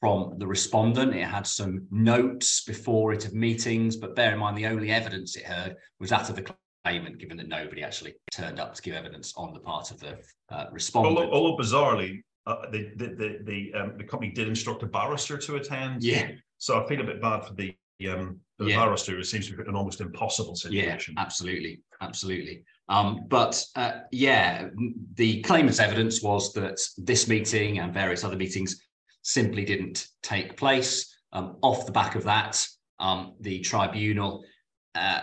from 0.00 0.40
the 0.40 0.46
respondent. 0.48 1.14
It 1.14 1.22
had 1.22 1.46
some 1.46 1.86
notes 1.92 2.64
before 2.64 3.12
it 3.12 3.24
of 3.26 3.32
meetings, 3.32 3.94
but 3.94 4.16
bear 4.16 4.32
in 4.32 4.40
mind 4.40 4.58
the 4.58 4.66
only 4.66 4.90
evidence 4.90 5.36
it 5.36 5.44
heard 5.44 5.76
was 6.00 6.10
that 6.10 6.28
of 6.30 6.34
the 6.34 6.52
claimant, 6.84 7.18
given 7.18 7.36
that 7.36 7.46
nobody 7.46 7.84
actually 7.84 8.14
turned 8.32 8.58
up 8.58 8.74
to 8.74 8.82
give 8.82 8.96
evidence 8.96 9.34
on 9.36 9.54
the 9.54 9.60
part 9.60 9.92
of 9.92 10.00
the 10.00 10.18
uh, 10.50 10.64
respondent. 10.72 11.16
Although, 11.16 11.30
although 11.30 11.62
bizarrely, 11.62 12.24
uh, 12.46 12.70
the 12.70 12.90
the 12.96 13.06
the 13.08 13.38
the, 13.42 13.74
um, 13.74 13.98
the 13.98 14.04
company 14.04 14.30
did 14.32 14.48
instruct 14.48 14.82
a 14.82 14.86
barrister 14.86 15.38
to 15.38 15.56
attend. 15.56 16.02
yeah, 16.02 16.28
So 16.58 16.82
I 16.82 16.86
feel 16.88 17.00
a 17.00 17.04
bit 17.04 17.20
bad 17.20 17.44
for 17.46 17.54
the 17.54 17.74
um 18.10 18.40
the 18.58 18.66
Yeah. 18.66 18.76
barrister. 18.84 19.18
It 19.18 19.26
seems 19.26 19.48
to 19.48 19.56
be 19.56 19.62
an 19.62 19.74
almost 19.74 20.00
impossible 20.00 20.54
situation. 20.56 21.14
Yeah, 21.16 21.22
absolutely, 21.22 21.82
absolutely. 22.00 22.62
Um, 22.88 23.20
but 23.28 23.64
uh, 23.76 24.00
yeah, 24.12 24.68
the 25.14 25.40
claimant's 25.42 25.80
evidence 25.80 26.22
was 26.22 26.52
that 26.52 26.78
this 26.98 27.26
meeting 27.28 27.78
and 27.78 27.92
various 27.94 28.24
other 28.24 28.36
meetings 28.36 28.80
simply 29.22 29.64
didn't 29.64 30.08
take 30.22 30.56
place. 30.56 31.16
Um, 31.32 31.56
off 31.62 31.86
the 31.86 31.92
back 31.92 32.14
of 32.14 32.24
that, 32.24 32.64
um, 33.00 33.34
the 33.40 33.58
tribunal, 33.60 34.44
uh, 34.94 35.22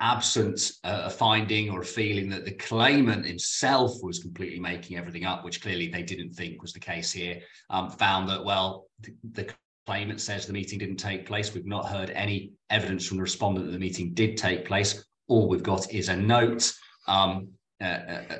absent 0.00 0.72
uh, 0.84 1.02
a 1.04 1.10
finding 1.10 1.70
or 1.70 1.80
a 1.80 1.84
feeling 1.84 2.28
that 2.30 2.44
the 2.44 2.52
claimant 2.52 3.26
himself 3.26 3.92
was 4.02 4.18
completely 4.18 4.58
making 4.58 4.96
everything 4.96 5.24
up, 5.24 5.44
which 5.44 5.60
clearly 5.60 5.88
they 5.88 6.02
didn't 6.02 6.32
think 6.32 6.62
was 6.62 6.72
the 6.72 6.80
case 6.80 7.12
here, 7.12 7.40
um, 7.68 7.90
found 7.90 8.28
that 8.28 8.44
well, 8.44 8.86
the, 9.00 9.14
the 9.32 9.54
claimant 9.86 10.20
says 10.20 10.46
the 10.46 10.52
meeting 10.52 10.78
didn't 10.78 10.96
take 10.96 11.26
place. 11.26 11.54
We've 11.54 11.66
not 11.66 11.86
heard 11.86 12.10
any 12.10 12.52
evidence 12.70 13.06
from 13.06 13.18
the 13.18 13.22
respondent 13.22 13.66
that 13.66 13.72
the 13.72 13.78
meeting 13.78 14.14
did 14.14 14.36
take 14.36 14.64
place. 14.64 15.04
All 15.28 15.48
we've 15.48 15.62
got 15.62 15.92
is 15.92 16.08
a 16.08 16.16
note. 16.16 16.72
Um, 17.06 17.48
uh, 17.80 17.84
uh, 17.84 18.22
uh, 18.30 18.36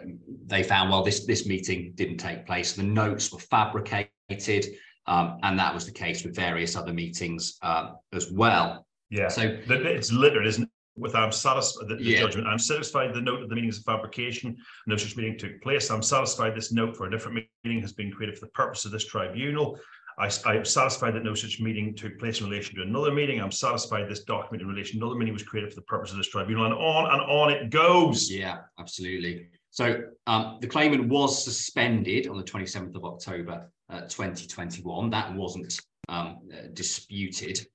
they 0.47 0.63
found, 0.63 0.91
well, 0.91 1.03
this, 1.03 1.25
this 1.25 1.47
meeting 1.47 1.93
didn't 1.95 2.19
take 2.19 2.47
place. 2.47 2.75
The 2.75 2.83
notes 2.83 3.33
were 3.33 3.39
fabricated, 3.39 4.67
um, 5.07 5.39
and 5.43 5.59
that 5.59 5.73
was 5.73 5.87
the 5.87 5.93
case 5.93 6.25
with 6.25 6.37
various 6.37 6.77
other 6.77 6.93
meetings 6.93 7.57
um, 7.63 7.97
as 8.13 8.31
well. 8.31 8.87
Yeah. 9.09 9.29
So, 9.29 9.43
It's 9.43 10.13
littered, 10.13 10.47
isn't 10.47 10.65
it? 10.65 10.70
With 10.97 11.15
I'm 11.15 11.33
satisfied, 11.33 11.89
the, 11.89 11.97
the 11.97 12.03
Yeah. 12.03 12.19
judgment, 12.21 12.47
I'm 12.47 12.59
satisfied 12.59 13.15
the 13.15 13.21
note 13.21 13.43
of 13.43 13.49
the 13.49 13.55
meeting 13.55 13.71
is 13.71 13.79
a 13.79 13.83
fabrication, 13.83 14.57
no 14.87 14.97
such 14.97 15.17
meeting 15.17 15.39
took 15.39 15.61
place. 15.63 15.91
I'm 15.91 16.03
satisfied 16.03 16.55
this 16.55 16.73
note 16.73 16.97
for 16.97 17.07
a 17.07 17.11
different 17.11 17.47
meeting 17.65 17.81
has 17.81 17.93
been 17.93 18.11
created 18.11 18.39
for 18.39 18.47
the 18.47 18.53
purpose 18.53 18.85
of 18.85 18.91
this 18.91 19.07
tribunal. 19.07 19.79
I, 20.19 20.29
am 20.47 20.65
satisfied 20.65 21.15
that 21.15 21.25
no 21.25 21.35
such 21.35 21.61
meeting 21.61 21.95
took 21.95 22.19
place 22.19 22.41
in 22.41 22.51
relation 22.51 22.77
to 22.77 22.83
another 22.83 23.11
meeting. 23.11 23.41
I'm 23.41 23.51
satisfied 23.51 24.09
this 24.09 24.25
document 24.25 24.61
in 24.61 24.69
relation 24.69 24.99
to 24.99 25.07
another 25.07 25.19
meeting 25.19 25.33
was 25.33 25.43
created 25.43 25.71
for 25.71 25.77
the 25.77 25.87
purpose 25.87 26.11
of 26.11 26.19
this 26.19 26.29
tribunal 26.29 26.67
and 26.67 26.75
on 26.75 27.11
and 27.11 27.23
on 27.23 27.51
it 27.51 27.71
goes. 27.71 28.31
yeah, 28.31 28.59
absolutely. 28.79 29.49
So 29.71 30.03
um, 30.27 30.59
the 30.61 30.67
claimant 30.67 31.09
was 31.09 31.43
suspended 31.43 32.27
on 32.27 32.37
the 32.37 32.43
27th 32.43 32.95
of 32.97 33.05
October 33.05 33.71
uh, 33.89 34.03
2021. 34.03 35.11
That 35.11 35.35
wasn't 35.35 35.81
um, 36.09 36.41
uh, 36.53 36.67
disputed. 36.75 37.67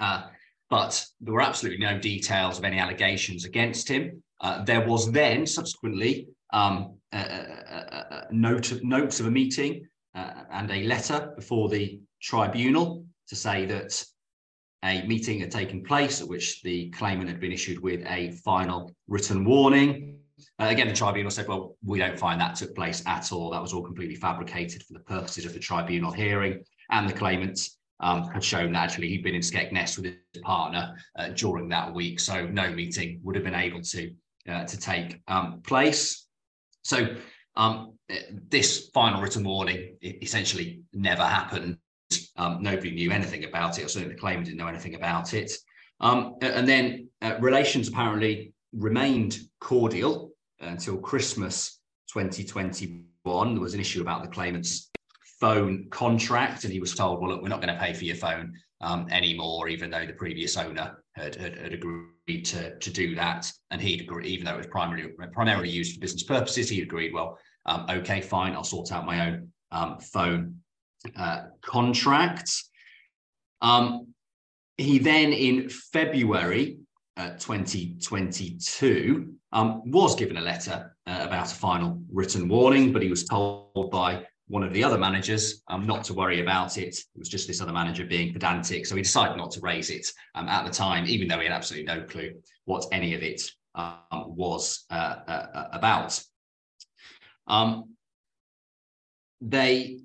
Uh, 0.00 0.24
but 0.70 1.04
there 1.20 1.34
were 1.34 1.42
absolutely 1.42 1.84
no 1.84 1.98
details 1.98 2.58
of 2.58 2.64
any 2.64 2.78
allegations 2.78 3.44
against 3.44 3.88
him. 3.88 4.22
Uh, 4.40 4.64
there 4.64 4.86
was 4.86 5.10
then 5.12 5.46
subsequently 5.46 6.28
um, 6.52 6.96
a, 7.12 7.18
a- 7.18 8.06
a- 8.10 8.26
note 8.30 8.72
of, 8.72 8.82
notes 8.84 9.20
of 9.20 9.26
a 9.26 9.30
meeting 9.30 9.86
uh, 10.14 10.30
and 10.52 10.70
a 10.70 10.82
letter 10.84 11.32
before 11.36 11.68
the 11.68 11.98
tribunal 12.20 13.04
to 13.28 13.36
say 13.36 13.64
that 13.66 14.04
a 14.84 15.02
meeting 15.06 15.40
had 15.40 15.50
taken 15.50 15.82
place 15.82 16.20
at 16.20 16.28
which 16.28 16.62
the 16.62 16.90
claimant 16.90 17.28
had 17.28 17.40
been 17.40 17.52
issued 17.52 17.80
with 17.80 18.04
a 18.06 18.32
final 18.44 18.92
written 19.08 19.44
warning. 19.44 20.18
Uh, 20.58 20.66
again, 20.66 20.88
the 20.88 20.94
tribunal 20.94 21.30
said, 21.30 21.48
well, 21.48 21.76
we 21.84 21.98
don't 21.98 22.18
find 22.18 22.40
that 22.40 22.54
took 22.56 22.74
place 22.74 23.02
at 23.06 23.32
all. 23.32 23.50
That 23.50 23.62
was 23.62 23.72
all 23.72 23.82
completely 23.82 24.16
fabricated 24.16 24.82
for 24.82 24.92
the 24.92 25.00
purposes 25.00 25.46
of 25.46 25.54
the 25.54 25.58
tribunal 25.58 26.12
hearing. 26.12 26.62
And 26.90 27.08
the 27.08 27.14
claimant 27.14 27.58
um, 28.00 28.28
had 28.28 28.42
shown 28.42 28.72
that 28.72 28.84
actually 28.84 29.08
he'd 29.08 29.22
been 29.22 29.34
in 29.34 29.40
Skegness 29.40 29.96
with 29.96 30.06
his 30.06 30.42
partner 30.42 30.96
uh, 31.16 31.28
during 31.28 31.68
that 31.68 31.92
week. 31.92 32.20
So 32.20 32.46
no 32.46 32.70
meeting 32.70 33.20
would 33.22 33.34
have 33.34 33.44
been 33.44 33.54
able 33.54 33.80
to, 33.82 34.12
uh, 34.48 34.64
to 34.64 34.78
take 34.78 35.20
um, 35.28 35.60
place. 35.62 36.26
So 36.82 37.16
um, 37.56 37.98
eh, 38.10 38.20
this 38.48 38.90
final 38.92 39.22
written 39.22 39.44
warning 39.44 39.96
essentially 40.02 40.82
never 40.92 41.24
happened. 41.24 41.78
Um, 42.36 42.62
nobody 42.62 42.90
knew 42.90 43.10
anything 43.10 43.44
about 43.44 43.78
it, 43.78 43.84
or 43.84 43.88
certainly 43.88 44.14
the 44.14 44.20
claimant 44.20 44.46
didn't 44.46 44.58
know 44.58 44.66
anything 44.66 44.94
about 44.94 45.34
it. 45.34 45.52
Um, 46.00 46.36
and 46.42 46.68
then 46.68 47.08
uh, 47.22 47.36
relations 47.40 47.88
apparently 47.88 48.52
remained 48.72 49.38
cordial 49.60 50.32
until 50.60 50.96
Christmas 50.98 51.80
2021. 52.12 53.54
There 53.54 53.60
was 53.60 53.74
an 53.74 53.80
issue 53.80 54.00
about 54.00 54.22
the 54.22 54.28
claimant's 54.28 54.90
phone 55.44 55.86
contract, 55.90 56.64
and 56.64 56.72
he 56.72 56.80
was 56.80 56.94
told, 56.94 57.20
"Well, 57.20 57.30
look, 57.30 57.42
we're 57.42 57.48
not 57.48 57.60
going 57.60 57.74
to 57.74 57.78
pay 57.78 57.92
for 57.92 58.04
your 58.04 58.16
phone 58.16 58.54
um, 58.80 59.06
anymore," 59.10 59.68
even 59.68 59.90
though 59.90 60.06
the 60.06 60.14
previous 60.14 60.56
owner 60.56 61.04
had, 61.12 61.34
had, 61.34 61.58
had 61.58 61.74
agreed 61.74 62.44
to, 62.46 62.78
to 62.78 62.90
do 62.90 63.14
that, 63.16 63.52
and 63.70 63.78
he'd 63.78 64.00
agree, 64.00 64.26
even 64.26 64.46
though 64.46 64.54
it 64.54 64.64
was 64.64 64.66
primarily 64.68 65.10
primarily 65.34 65.68
used 65.68 65.94
for 65.94 66.00
business 66.00 66.22
purposes, 66.22 66.70
he 66.70 66.80
agreed, 66.80 67.12
"Well, 67.12 67.38
um, 67.66 67.84
okay, 67.90 68.22
fine, 68.22 68.54
I'll 68.54 68.64
sort 68.64 68.90
out 68.90 69.04
my 69.04 69.26
own 69.28 69.52
um, 69.70 69.98
phone 70.00 70.60
uh, 71.14 71.42
contract." 71.60 72.50
Um, 73.60 74.14
he 74.78 74.98
then, 74.98 75.34
in 75.34 75.68
February 75.68 76.78
uh, 77.18 77.32
2022, 77.38 79.34
um, 79.52 79.82
was 79.90 80.16
given 80.16 80.38
a 80.38 80.40
letter 80.40 80.96
uh, 81.06 81.18
about 81.20 81.52
a 81.52 81.54
final 81.54 82.00
written 82.10 82.48
warning, 82.48 82.94
but 82.94 83.02
he 83.02 83.10
was 83.10 83.24
told 83.24 83.90
by 83.90 84.24
one 84.48 84.62
of 84.62 84.72
the 84.72 84.84
other 84.84 84.98
managers 84.98 85.62
um, 85.68 85.86
not 85.86 86.04
to 86.04 86.14
worry 86.14 86.40
about 86.40 86.76
it. 86.76 86.96
It 86.96 87.18
was 87.18 87.28
just 87.28 87.48
this 87.48 87.60
other 87.60 87.72
manager 87.72 88.04
being 88.04 88.32
pedantic. 88.32 88.86
So 88.86 88.94
he 88.94 89.02
decided 89.02 89.36
not 89.36 89.50
to 89.52 89.60
raise 89.60 89.90
it 89.90 90.06
um, 90.34 90.48
at 90.48 90.64
the 90.64 90.70
time, 90.70 91.06
even 91.06 91.28
though 91.28 91.38
he 91.38 91.44
had 91.46 91.52
absolutely 91.52 91.86
no 91.86 92.02
clue 92.02 92.34
what 92.66 92.86
any 92.92 93.14
of 93.14 93.22
it 93.22 93.42
um, 93.74 94.36
was 94.36 94.84
uh, 94.90 95.16
uh, 95.26 95.68
about. 95.72 96.22
Um, 97.46 97.94
they, 99.40 100.00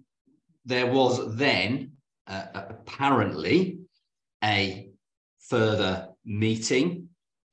there 0.65 0.87
was 0.87 1.35
then 1.35 1.93
uh, 2.27 2.45
apparently 2.53 3.79
a 4.43 4.89
further 5.49 6.09
meeting 6.25 7.09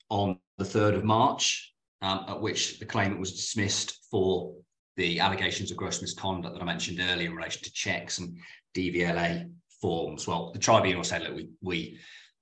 on 0.08 0.38
the 0.58 0.64
3rd 0.64 0.96
of 0.96 1.04
March, 1.04 1.72
um, 2.02 2.24
at 2.28 2.40
which 2.40 2.78
the 2.78 2.86
claimant 2.86 3.18
was 3.18 3.32
dismissed 3.32 4.06
for 4.10 4.54
the 4.96 5.20
allegations 5.20 5.70
of 5.70 5.76
gross 5.76 6.00
misconduct 6.00 6.54
that 6.54 6.62
I 6.62 6.66
mentioned 6.66 7.00
earlier 7.00 7.28
in 7.28 7.36
relation 7.36 7.62
to 7.62 7.72
checks 7.72 8.18
and 8.18 8.36
DVLA 8.74 9.50
forms. 9.80 10.26
Well, 10.26 10.52
the 10.52 10.58
tribunal 10.58 11.04
said, 11.04 11.22
look, 11.22 11.34
we, 11.34 11.48
we 11.62 11.98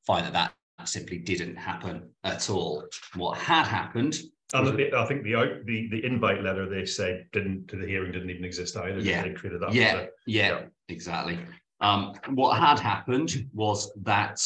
find 0.07 0.25
that 0.27 0.33
that 0.33 0.89
simply 0.89 1.19
didn't 1.19 1.57
happen 1.57 2.11
at 2.25 2.51
all. 2.51 2.85
What 3.15 3.39
had 3.39 3.67
happened 3.67 4.17
And 4.53 4.67
the, 4.67 4.95
I 4.97 5.07
think 5.07 5.23
the 5.23 5.63
the 5.65 5.89
the 5.91 6.05
invite 6.05 6.43
letter 6.43 6.69
they 6.69 6.85
said 6.85 7.27
didn't 7.33 7.69
to 7.69 7.77
the 7.77 7.87
hearing 7.87 8.13
didn't 8.13 8.31
even 8.31 8.45
exist 8.45 8.77
either. 8.77 8.99
Yeah. 8.99 9.23
They 9.23 9.33
created 9.33 9.63
that. 9.63 9.73
Yeah, 9.73 9.95
a- 9.95 10.07
yeah, 10.27 10.49
yeah. 10.49 10.63
exactly. 10.89 11.39
Um, 11.81 12.15
what 12.31 12.59
had 12.59 12.79
happened 12.79 13.49
was 13.53 13.93
that 14.03 14.41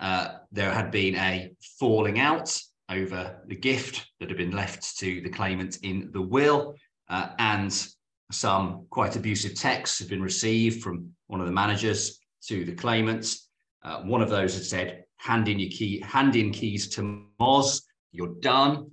uh, 0.00 0.28
there 0.52 0.72
had 0.72 0.90
been 0.90 1.14
a 1.16 1.50
falling 1.78 2.18
out 2.20 2.58
over 2.90 3.40
the 3.46 3.56
gift 3.56 4.06
that 4.20 4.28
had 4.28 4.38
been 4.38 4.52
left 4.52 4.98
to 4.98 5.20
the 5.20 5.30
claimant 5.30 5.78
in 5.82 6.10
the 6.12 6.22
will, 6.22 6.74
uh, 7.08 7.28
and 7.38 7.86
some 8.32 8.86
quite 8.90 9.16
abusive 9.16 9.54
texts 9.54 9.98
have 9.98 10.08
been 10.08 10.22
received 10.22 10.82
from 10.82 11.10
one 11.28 11.40
of 11.40 11.46
the 11.46 11.52
managers 11.52 12.18
to 12.46 12.64
the 12.64 12.74
claimants. 12.74 13.48
Uh, 13.84 14.02
one 14.02 14.22
of 14.22 14.30
those 14.30 14.54
had 14.54 14.64
said, 14.64 15.04
"Hand 15.18 15.48
in 15.48 15.58
your 15.58 15.70
key, 15.70 16.00
hand 16.00 16.36
in 16.36 16.50
keys 16.50 16.88
to 16.90 17.26
Moz. 17.40 17.82
You're 18.12 18.34
done." 18.40 18.90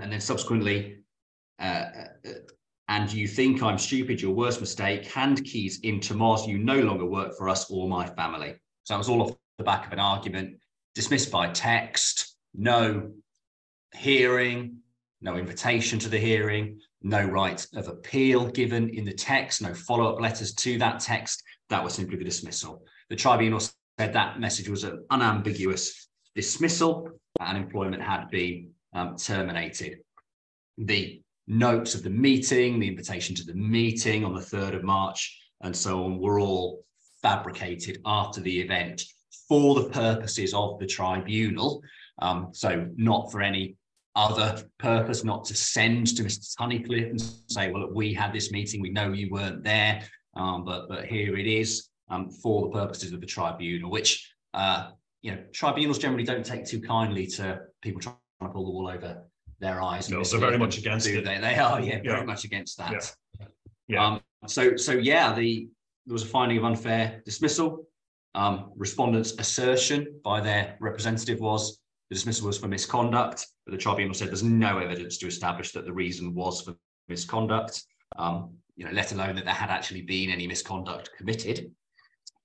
And 0.00 0.12
then 0.12 0.20
subsequently, 0.20 0.98
uh, 1.58 1.84
uh, 2.24 2.32
and 2.88 3.12
you 3.12 3.26
think 3.26 3.62
I'm 3.62 3.78
stupid, 3.78 4.20
your 4.20 4.34
worst 4.34 4.60
mistake, 4.60 5.06
hand 5.06 5.44
keys 5.44 5.80
into 5.80 6.14
Moz, 6.14 6.46
you 6.46 6.58
no 6.58 6.80
longer 6.80 7.06
work 7.06 7.36
for 7.36 7.48
us 7.48 7.70
or 7.70 7.88
my 7.88 8.06
family. 8.06 8.54
So 8.84 8.94
that 8.94 8.98
was 8.98 9.08
all 9.08 9.22
off 9.22 9.36
the 9.58 9.64
back 9.64 9.86
of 9.86 9.92
an 9.92 9.98
argument, 9.98 10.58
dismissed 10.94 11.30
by 11.30 11.50
text, 11.50 12.36
no 12.54 13.10
hearing, 13.94 14.78
no 15.20 15.36
invitation 15.36 15.98
to 16.00 16.08
the 16.08 16.18
hearing, 16.18 16.78
no 17.02 17.24
right 17.24 17.64
of 17.74 17.88
appeal 17.88 18.48
given 18.48 18.88
in 18.90 19.04
the 19.04 19.12
text, 19.12 19.62
no 19.62 19.74
follow-up 19.74 20.20
letters 20.20 20.54
to 20.54 20.78
that 20.78 21.00
text. 21.00 21.42
That 21.68 21.82
was 21.82 21.94
simply 21.94 22.16
the 22.16 22.24
dismissal. 22.24 22.82
The 23.10 23.16
tribunal 23.16 23.60
said 23.60 24.12
that 24.12 24.40
message 24.40 24.68
was 24.68 24.84
an 24.84 25.04
unambiguous 25.10 26.08
dismissal 26.34 27.08
and 27.40 27.56
employment 27.56 28.02
had 28.02 28.28
been 28.30 28.70
um, 28.92 29.16
terminated. 29.16 29.98
The 30.78 31.20
notes 31.46 31.94
of 31.94 32.02
the 32.02 32.10
meeting, 32.10 32.78
the 32.78 32.88
invitation 32.88 33.34
to 33.36 33.44
the 33.44 33.54
meeting 33.54 34.24
on 34.24 34.34
the 34.34 34.40
3rd 34.40 34.76
of 34.76 34.84
March, 34.84 35.38
and 35.62 35.74
so 35.74 36.04
on, 36.04 36.18
were 36.18 36.40
all 36.40 36.84
fabricated 37.22 38.00
after 38.04 38.40
the 38.40 38.60
event 38.60 39.02
for 39.48 39.74
the 39.74 39.88
purposes 39.88 40.52
of 40.54 40.78
the 40.78 40.86
tribunal. 40.86 41.82
Um, 42.20 42.48
so, 42.52 42.88
not 42.96 43.30
for 43.30 43.42
any 43.42 43.76
other 44.16 44.64
purpose, 44.78 45.22
not 45.22 45.44
to 45.44 45.54
send 45.54 46.16
to 46.16 46.24
Mr. 46.24 46.56
Tunnicliffe 46.56 47.10
and 47.10 47.20
say, 47.48 47.70
well, 47.70 47.82
look, 47.82 47.94
we 47.94 48.12
had 48.14 48.32
this 48.32 48.50
meeting, 48.50 48.80
we 48.80 48.90
know 48.90 49.12
you 49.12 49.28
weren't 49.30 49.62
there, 49.62 50.02
um, 50.34 50.64
but, 50.64 50.88
but 50.88 51.04
here 51.04 51.36
it 51.36 51.46
is 51.46 51.90
um, 52.08 52.30
for 52.30 52.62
the 52.62 52.72
purposes 52.72 53.12
of 53.12 53.20
the 53.20 53.26
tribunal, 53.26 53.90
which, 53.90 54.32
uh, 54.54 54.90
you 55.22 55.32
know, 55.32 55.38
tribunals 55.52 55.98
generally 55.98 56.24
don't 56.24 56.44
take 56.44 56.64
too 56.64 56.80
kindly 56.80 57.26
to 57.26 57.60
people 57.82 58.00
trying 58.00 58.16
to 58.42 58.48
pull 58.48 58.64
the 58.64 58.70
wool 58.70 58.88
over 58.88 59.22
their 59.60 59.82
eyes. 59.82 60.10
No, 60.10 60.24
they're 60.24 60.40
very 60.40 60.58
much 60.58 60.78
against 60.78 61.06
it. 61.06 61.24
They? 61.24 61.38
they 61.38 61.56
are, 61.56 61.80
yeah, 61.80 62.00
Yeah. 62.02 62.16
very 62.16 62.26
much 62.26 62.44
against 62.44 62.78
that. 62.78 63.14
Yeah. 63.88 64.04
Um, 64.04 64.20
so, 64.46 64.76
so 64.76 64.92
yeah, 64.92 65.34
the 65.34 65.68
there 66.06 66.12
was 66.12 66.22
a 66.22 66.26
finding 66.26 66.58
of 66.58 66.64
unfair 66.64 67.20
dismissal. 67.24 67.86
Um, 68.34 68.70
respondents' 68.76 69.32
assertion 69.38 70.20
by 70.22 70.40
their 70.40 70.76
representative 70.78 71.40
was 71.40 71.80
the 72.08 72.14
dismissal 72.14 72.46
was 72.46 72.58
for 72.58 72.68
misconduct, 72.68 73.46
but 73.64 73.72
the 73.72 73.78
tribunal 73.78 74.14
said 74.14 74.28
there's 74.28 74.42
no 74.42 74.78
evidence 74.78 75.18
to 75.18 75.26
establish 75.26 75.72
that 75.72 75.84
the 75.84 75.92
reason 75.92 76.34
was 76.34 76.62
for 76.62 76.76
misconduct. 77.08 77.82
Um, 78.16 78.54
you 78.76 78.84
know, 78.84 78.92
let 78.92 79.12
alone 79.12 79.34
that 79.36 79.44
there 79.44 79.54
had 79.54 79.70
actually 79.70 80.02
been 80.02 80.30
any 80.30 80.46
misconduct 80.46 81.10
committed. 81.16 81.72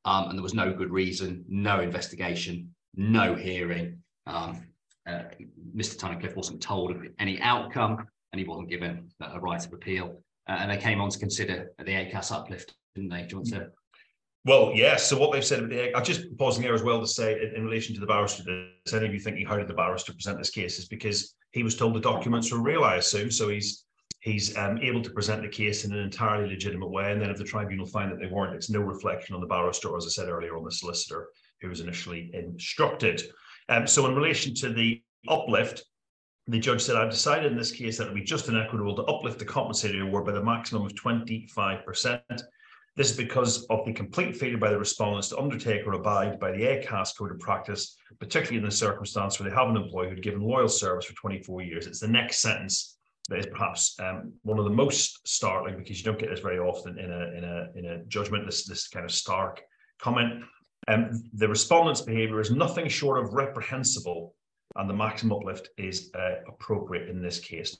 Um, 0.06 0.30
and 0.30 0.38
there 0.38 0.44
was 0.44 0.53
no 0.53 0.74
good 0.74 0.89
reason, 0.89 1.46
no 1.48 1.82
investigation, 1.82 2.74
no 2.96 3.36
hearing. 3.36 4.01
Um, 4.25 4.65
uh, 5.08 5.24
Mr. 5.75 5.98
Tunnicliffe 5.98 6.36
wasn't 6.36 6.62
told 6.62 6.91
of 6.91 7.03
any 7.20 7.39
outcome 7.41 8.08
and 8.32 8.39
he 8.39 8.48
wasn't 8.48 8.70
given 8.70 9.10
a 9.22 9.39
right 9.39 9.63
of 9.63 9.74
appeal. 9.74 10.22
Uh, 10.48 10.53
and 10.60 10.72
they 10.72 10.77
came 10.77 11.01
on 11.01 11.10
to 11.10 11.20
consider 11.20 11.72
the 11.77 11.91
ACAS 11.91 12.32
uplift, 12.32 12.74
didn't 12.96 13.10
they? 13.10 13.24
Do 13.24 13.27
you 13.30 13.38
want 13.38 13.50
to? 13.50 13.72
Well, 14.43 14.71
yes. 14.74 15.07
So 15.07 15.17
what 15.17 15.31
they've 15.31 15.45
said, 15.45 15.60
about 15.60 15.69
the- 15.69 15.81
egg, 15.81 15.93
I'm 15.95 16.03
just 16.03 16.36
pausing 16.38 16.63
there 16.63 16.74
as 16.74 16.83
well 16.83 17.00
to 17.00 17.07
say, 17.07 17.39
in, 17.41 17.55
in 17.55 17.65
relation 17.65 17.93
to 17.93 18.01
the 18.01 18.07
barrister, 18.07 18.43
does 18.43 18.93
any 18.93 19.05
of 19.05 19.13
you 19.13 19.19
thinking 19.19 19.45
how 19.45 19.57
did 19.57 19.67
the 19.67 19.73
barrister 19.73 20.12
to 20.12 20.15
present 20.15 20.38
this 20.38 20.49
case? 20.49 20.80
Is 20.80 20.88
because 20.88 21.36
he 21.51 21.63
was 21.63 21.75
told 21.75 21.93
the 21.93 21.99
documents 21.99 22.51
were 22.51 22.62
real, 22.62 22.84
I 22.84 22.95
assume. 22.95 23.30
So 23.30 23.49
he's 23.49 23.86
he's 24.21 24.56
um, 24.58 24.77
able 24.80 25.01
to 25.01 25.10
present 25.10 25.41
the 25.41 25.47
case 25.47 25.84
in 25.84 25.91
an 25.91 25.99
entirely 25.99 26.47
legitimate 26.47 26.89
way. 26.89 27.12
And 27.12 27.21
then 27.21 27.32
if 27.32 27.38
the 27.38 27.43
tribunal 27.43 27.88
find 27.88 28.12
that 28.12 28.19
they 28.19 28.27
weren't, 28.27 28.56
it's 28.56 28.69
no 28.69 28.80
reflection 28.80 29.34
on 29.36 29.41
the 29.41 29.47
barrister, 29.47 29.95
as 29.97 30.06
I 30.06 30.10
said 30.10 30.30
earlier, 30.30 30.56
on 30.56 30.63
the 30.63 30.71
solicitor 30.71 31.30
who 31.60 31.69
was 31.69 31.80
initially 31.80 32.30
instructed. 32.34 33.23
Um, 33.69 33.88
so 33.88 34.06
in 34.08 34.15
relation 34.15 34.54
to 34.56 34.73
the 34.73 35.01
uplift, 35.27 35.84
the 36.47 36.60
judge 36.60 36.82
said, 36.82 36.95
I've 36.95 37.12
decided 37.12 37.51
in 37.51 37.58
this 37.58 37.71
case 37.71 37.97
that 37.97 38.06
it 38.06 38.08
would 38.10 38.19
be 38.19 38.23
just 38.23 38.47
and 38.47 38.58
equitable 38.58 38.95
to 38.95 39.04
uplift 39.04 39.39
the 39.39 39.45
compensatory 39.45 40.01
award 40.01 40.25
by 40.25 40.34
the 40.34 40.43
maximum 40.43 40.86
of 40.86 40.93
25%. 40.93 42.21
This 42.97 43.12
is 43.12 43.17
because 43.17 43.63
of 43.69 43.86
the 43.86 43.93
complete 43.93 44.36
failure 44.36 44.58
by 44.58 44.69
the 44.69 44.77
respondents 44.77 45.30
to 45.30 45.38
undertake 45.38 45.88
or 45.88 45.93
abide 45.93 46.39
by 46.39 46.51
the 46.51 46.63
ACAS 46.63 47.17
code 47.17 47.32
of 47.32 47.39
practice, 47.39 47.95
particularly 48.19 48.58
in 48.58 48.65
the 48.65 48.71
circumstance 48.71 49.39
where 49.39 49.49
they 49.49 49.56
have 49.56 49.69
an 49.69 49.77
employee 49.77 50.10
who'd 50.10 50.21
given 50.21 50.41
loyal 50.41 50.67
service 50.67 51.06
for 51.06 51.13
24 51.13 51.62
years. 51.62 51.88
It's 51.88 52.01
the 52.01 52.08
next 52.10 52.39
sentence 52.39 52.97
that 53.30 53.39
is 53.39 53.45
perhaps 53.45 53.97
um, 53.99 54.34
one 54.43 54.60
of 54.60 54.65
the 54.65 54.71
most 54.71 55.25
startling 55.25 55.77
because 55.77 55.97
you 55.97 56.04
don't 56.04 56.19
get 56.19 56.30
this 56.30 56.41
very 56.41 56.60
often 56.60 56.99
in 56.99 57.12
a 57.12 57.38
in 57.38 57.43
a 57.45 57.67
in 57.75 57.86
a 57.86 58.04
judgment. 58.06 58.45
This 58.45 58.65
this 58.65 58.89
kind 58.89 59.06
of 59.06 59.12
stark 59.12 59.62
comment. 59.99 60.43
Um, 60.88 61.23
the 61.34 61.47
respondent's 61.47 62.01
behaviour 62.01 62.41
is 62.41 62.51
nothing 62.51 62.89
short 62.89 63.23
of 63.23 63.34
reprehensible, 63.34 64.36
and 64.75 64.89
the 64.89 64.93
maximum 64.93 65.38
uplift 65.38 65.69
is 65.77 66.10
uh, 66.13 66.41
appropriate 66.47 67.08
in 67.08 67.21
this 67.21 67.39
case. 67.39 67.77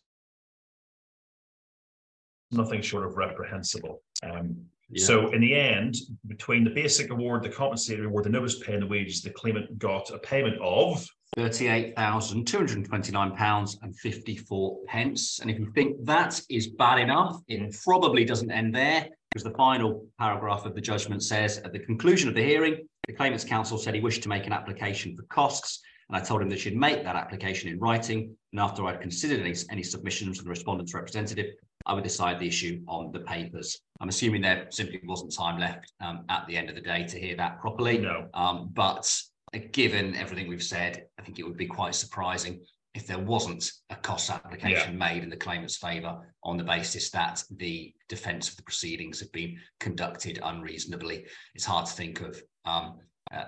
Nothing 2.52 2.82
short 2.82 3.06
of 3.06 3.18
reprehensible. 3.18 4.04
Um, 4.24 4.66
Yeah. 4.92 5.06
so 5.06 5.32
in 5.32 5.42
the 5.42 5.56
end, 5.56 5.96
between 6.28 6.64
the 6.64 6.70
basic 6.70 7.12
award, 7.12 7.44
the 7.44 7.50
compensatory 7.50 8.06
award, 8.06 8.26
the 8.26 8.30
notice 8.30 8.60
pay 8.60 8.74
and 8.74 8.82
the 8.82 8.88
wages, 8.88 9.22
the 9.22 9.30
claimant 9.30 9.78
got 9.80 10.10
a 10.10 10.20
payment 10.20 10.58
of 10.62 11.06
Thirty-eight 11.38 11.96
thousand 11.96 12.46
two 12.46 12.58
hundred 12.58 12.76
and 12.76 12.86
twenty-nine 12.86 13.38
pounds 13.38 13.80
and 13.84 13.98
fifty-four 14.00 14.80
pence. 14.86 15.40
And 15.40 15.50
if 15.50 15.58
you 15.58 15.72
think 15.74 16.04
that 16.04 16.42
is 16.50 16.68
bad 16.72 17.00
enough, 17.00 17.38
it 17.48 17.74
probably 17.86 18.26
doesn't 18.26 18.52
end 18.52 18.76
there 18.76 19.08
because 19.32 19.46
the 19.46 19.56
final 19.56 20.06
paragraph 20.20 20.66
of 20.66 20.76
the 20.76 20.82
judgment 20.82 21.24
says 21.24 21.60
at 21.60 21.72
the 21.72 21.80
conclusion 21.80 22.28
of 22.28 22.36
the 22.36 22.44
hearing, 22.44 22.86
the 23.08 23.14
claimant's 23.14 23.46
counsel 23.46 23.78
said 23.78 23.96
he 23.96 24.02
wished 24.02 24.24
to 24.24 24.28
make 24.28 24.46
an 24.46 24.52
application 24.52 25.16
for 25.16 25.24
costs. 25.24 25.80
And 26.10 26.18
I 26.18 26.20
told 26.20 26.42
him 26.42 26.50
that 26.50 26.60
she'd 26.60 26.76
make 26.76 27.06
that 27.06 27.16
application 27.16 27.70
in 27.70 27.80
writing. 27.80 28.36
And 28.52 28.60
after 28.60 28.86
I'd 28.86 29.00
considered 29.00 29.40
any, 29.40 29.56
any 29.72 29.84
submissions 29.84 30.36
from 30.36 30.44
the 30.44 30.50
respondent's 30.50 30.94
representative, 30.94 31.56
I 31.86 31.94
would 31.94 32.04
decide 32.04 32.42
the 32.42 32.48
issue 32.48 32.82
on 32.90 33.14
the 33.14 33.22
papers. 33.22 33.80
I'm 34.02 34.10
assuming 34.10 34.42
there 34.42 34.66
simply 34.72 35.00
wasn't 35.04 35.34
time 35.34 35.60
left 35.60 35.94
um, 36.02 36.26
at 36.30 36.48
the 36.48 36.58
end 36.58 36.70
of 36.70 36.76
the 36.76 36.82
day 36.82 37.06
to 37.06 37.20
hear 37.20 37.36
that 37.38 37.60
properly. 37.60 38.00
no. 38.00 38.28
Um, 38.34 38.70
but 38.74 39.10
uh, 39.54 39.60
given 39.72 40.16
everything 40.16 40.48
we've 40.48 40.64
said, 40.64 41.06
I 41.20 41.22
think 41.22 41.38
it 41.38 41.44
would 41.44 41.58
be 41.58 41.68
quite 41.68 41.94
surprising 41.94 42.62
if 42.94 43.08
there 43.08 43.20
wasn't 43.20 43.72
a 43.90 43.96
cost 43.96 44.30
application 44.30 44.98
made 44.98 45.24
in 45.24 45.30
the 45.30 45.38
claimant's 45.38 45.78
favour 45.78 46.34
on 46.44 46.58
the 46.58 46.64
basis 46.64 47.10
that 47.12 47.42
the 47.56 47.94
defence 48.10 48.50
of 48.50 48.58
the 48.58 48.64
proceedings 48.64 49.20
have 49.20 49.32
been 49.32 49.56
conducted 49.80 50.40
unreasonably. 50.44 51.26
It's 51.56 51.64
hard 51.64 51.86
to 51.86 51.94
think 51.94 52.22
of 52.22 52.42
um, 52.66 52.98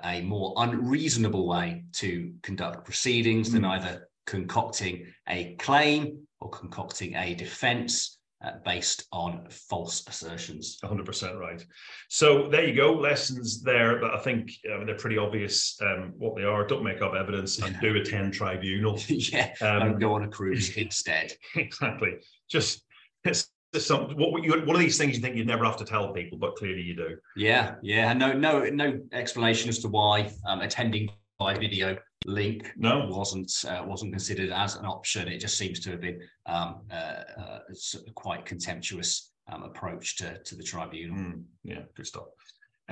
a, 0.05 0.21
more 0.21 0.53
unreasonable 0.57 1.45
way 1.47 1.83
to 1.93 2.31
conduct 2.41 2.85
proceedings 2.85 3.51
than 3.51 3.63
Mm. 3.63 3.71
either 3.71 4.09
concocting 4.25 5.07
a 5.27 5.55
claim 5.55 6.25
or 6.39 6.49
concocting 6.49 7.15
a 7.15 7.33
defence 7.33 8.19
uh, 8.43 8.51
based 8.65 9.05
on 9.11 9.47
false 9.49 10.05
assertions. 10.07 10.77
100% 10.83 11.39
right. 11.39 11.65
So 12.09 12.49
there 12.49 12.67
you 12.67 12.75
go. 12.75 12.93
Lessons 12.93 13.61
there 13.61 13.99
that 14.01 14.11
I 14.11 14.19
think 14.19 14.51
I 14.71 14.77
mean, 14.77 14.85
they're 14.85 14.95
pretty 14.97 15.17
obvious 15.17 15.77
um, 15.81 16.13
what 16.17 16.35
they 16.35 16.43
are. 16.43 16.65
Don't 16.67 16.83
make 16.83 17.01
up 17.01 17.13
evidence 17.13 17.59
and 17.59 17.79
do 17.79 17.95
attend 17.95 18.33
tribunal. 18.33 18.99
yeah, 19.07 19.53
Um, 19.61 19.81
and 19.81 20.01
go 20.01 20.13
on 20.13 20.23
a 20.23 20.27
cruise 20.27 20.69
instead. 20.77 21.33
exactly. 21.55 22.17
Just 22.49 22.83
it's, 23.23 23.49
some, 23.77 24.11
what 24.17 24.43
you, 24.43 24.51
one 24.51 24.75
of 24.75 24.79
these 24.79 24.97
things 24.97 25.15
you 25.15 25.21
think 25.21 25.35
you'd 25.35 25.47
never 25.47 25.65
have 25.65 25.77
to 25.77 25.85
tell 25.85 26.13
people, 26.13 26.37
but 26.37 26.55
clearly 26.55 26.81
you 26.81 26.95
do. 26.95 27.17
Yeah, 27.35 27.75
yeah, 27.81 28.13
no, 28.13 28.31
no, 28.33 28.65
no 28.65 28.99
explanation 29.11 29.69
as 29.69 29.79
to 29.79 29.87
why 29.87 30.31
um, 30.45 30.61
attending 30.61 31.09
by 31.43 31.53
video 31.57 31.97
link 32.25 32.71
No. 32.77 33.05
wasn't 33.09 33.51
uh, 33.67 33.83
wasn't 33.85 34.13
considered 34.13 34.49
as 34.51 34.75
an 34.75 34.85
option. 34.85 35.27
It 35.27 35.39
just 35.39 35.57
seems 35.57 35.79
to 35.81 35.91
have 35.91 36.01
been 36.01 36.19
um, 36.45 36.81
uh, 36.89 37.23
uh, 37.41 37.59
sort 37.73 38.07
of 38.07 38.15
quite 38.15 38.45
contemptuous 38.45 39.31
um, 39.51 39.63
approach 39.63 40.15
to 40.17 40.41
to 40.47 40.55
the 40.55 40.63
tribunal. 40.63 41.17
Mm, 41.17 41.43
yeah, 41.63 41.81
good 41.95 42.07
stuff. 42.07 42.27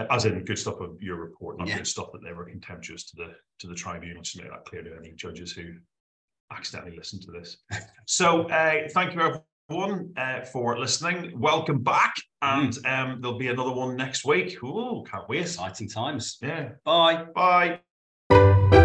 As 0.09 0.25
in 0.25 0.43
good 0.43 0.57
stuff 0.59 0.79
of 0.81 1.01
your 1.01 1.17
report, 1.17 1.59
not 1.59 1.67
Yeah. 1.67 1.77
good 1.77 1.87
stuff 1.87 2.09
that 2.13 2.23
they 2.23 2.33
were 2.33 2.45
contemptuous 2.45 3.03
to 3.09 3.15
the 3.21 3.29
to 3.59 3.67
the 3.67 3.75
tribunal. 3.75 4.21
Just 4.21 4.37
make 4.37 4.49
that 4.51 4.65
clear 4.65 4.83
to 4.83 4.95
any 4.97 5.11
judges 5.13 5.51
who 5.53 5.65
accidentally 6.51 6.97
listen 6.97 7.19
to 7.21 7.31
this. 7.31 7.57
So 8.07 8.49
uh, 8.49 8.89
thank 8.89 9.13
you 9.13 9.21
everyone 9.69 10.11
uh, 10.17 10.41
for 10.53 10.77
listening. 10.77 11.39
Welcome 11.39 11.81
back, 11.81 12.13
and 12.41 12.73
um, 12.85 13.21
there'll 13.21 13.37
be 13.37 13.47
another 13.47 13.71
one 13.71 13.95
next 13.95 14.25
week. 14.25 14.61
Ooh, 14.61 15.05
can't 15.09 15.29
wait. 15.29 15.41
Exciting 15.41 15.87
times. 15.87 16.37
Yeah. 16.41 16.71
Bye. 16.83 17.25
Bye. 17.33 17.79
Thank 18.32 18.74
you. 18.76 18.81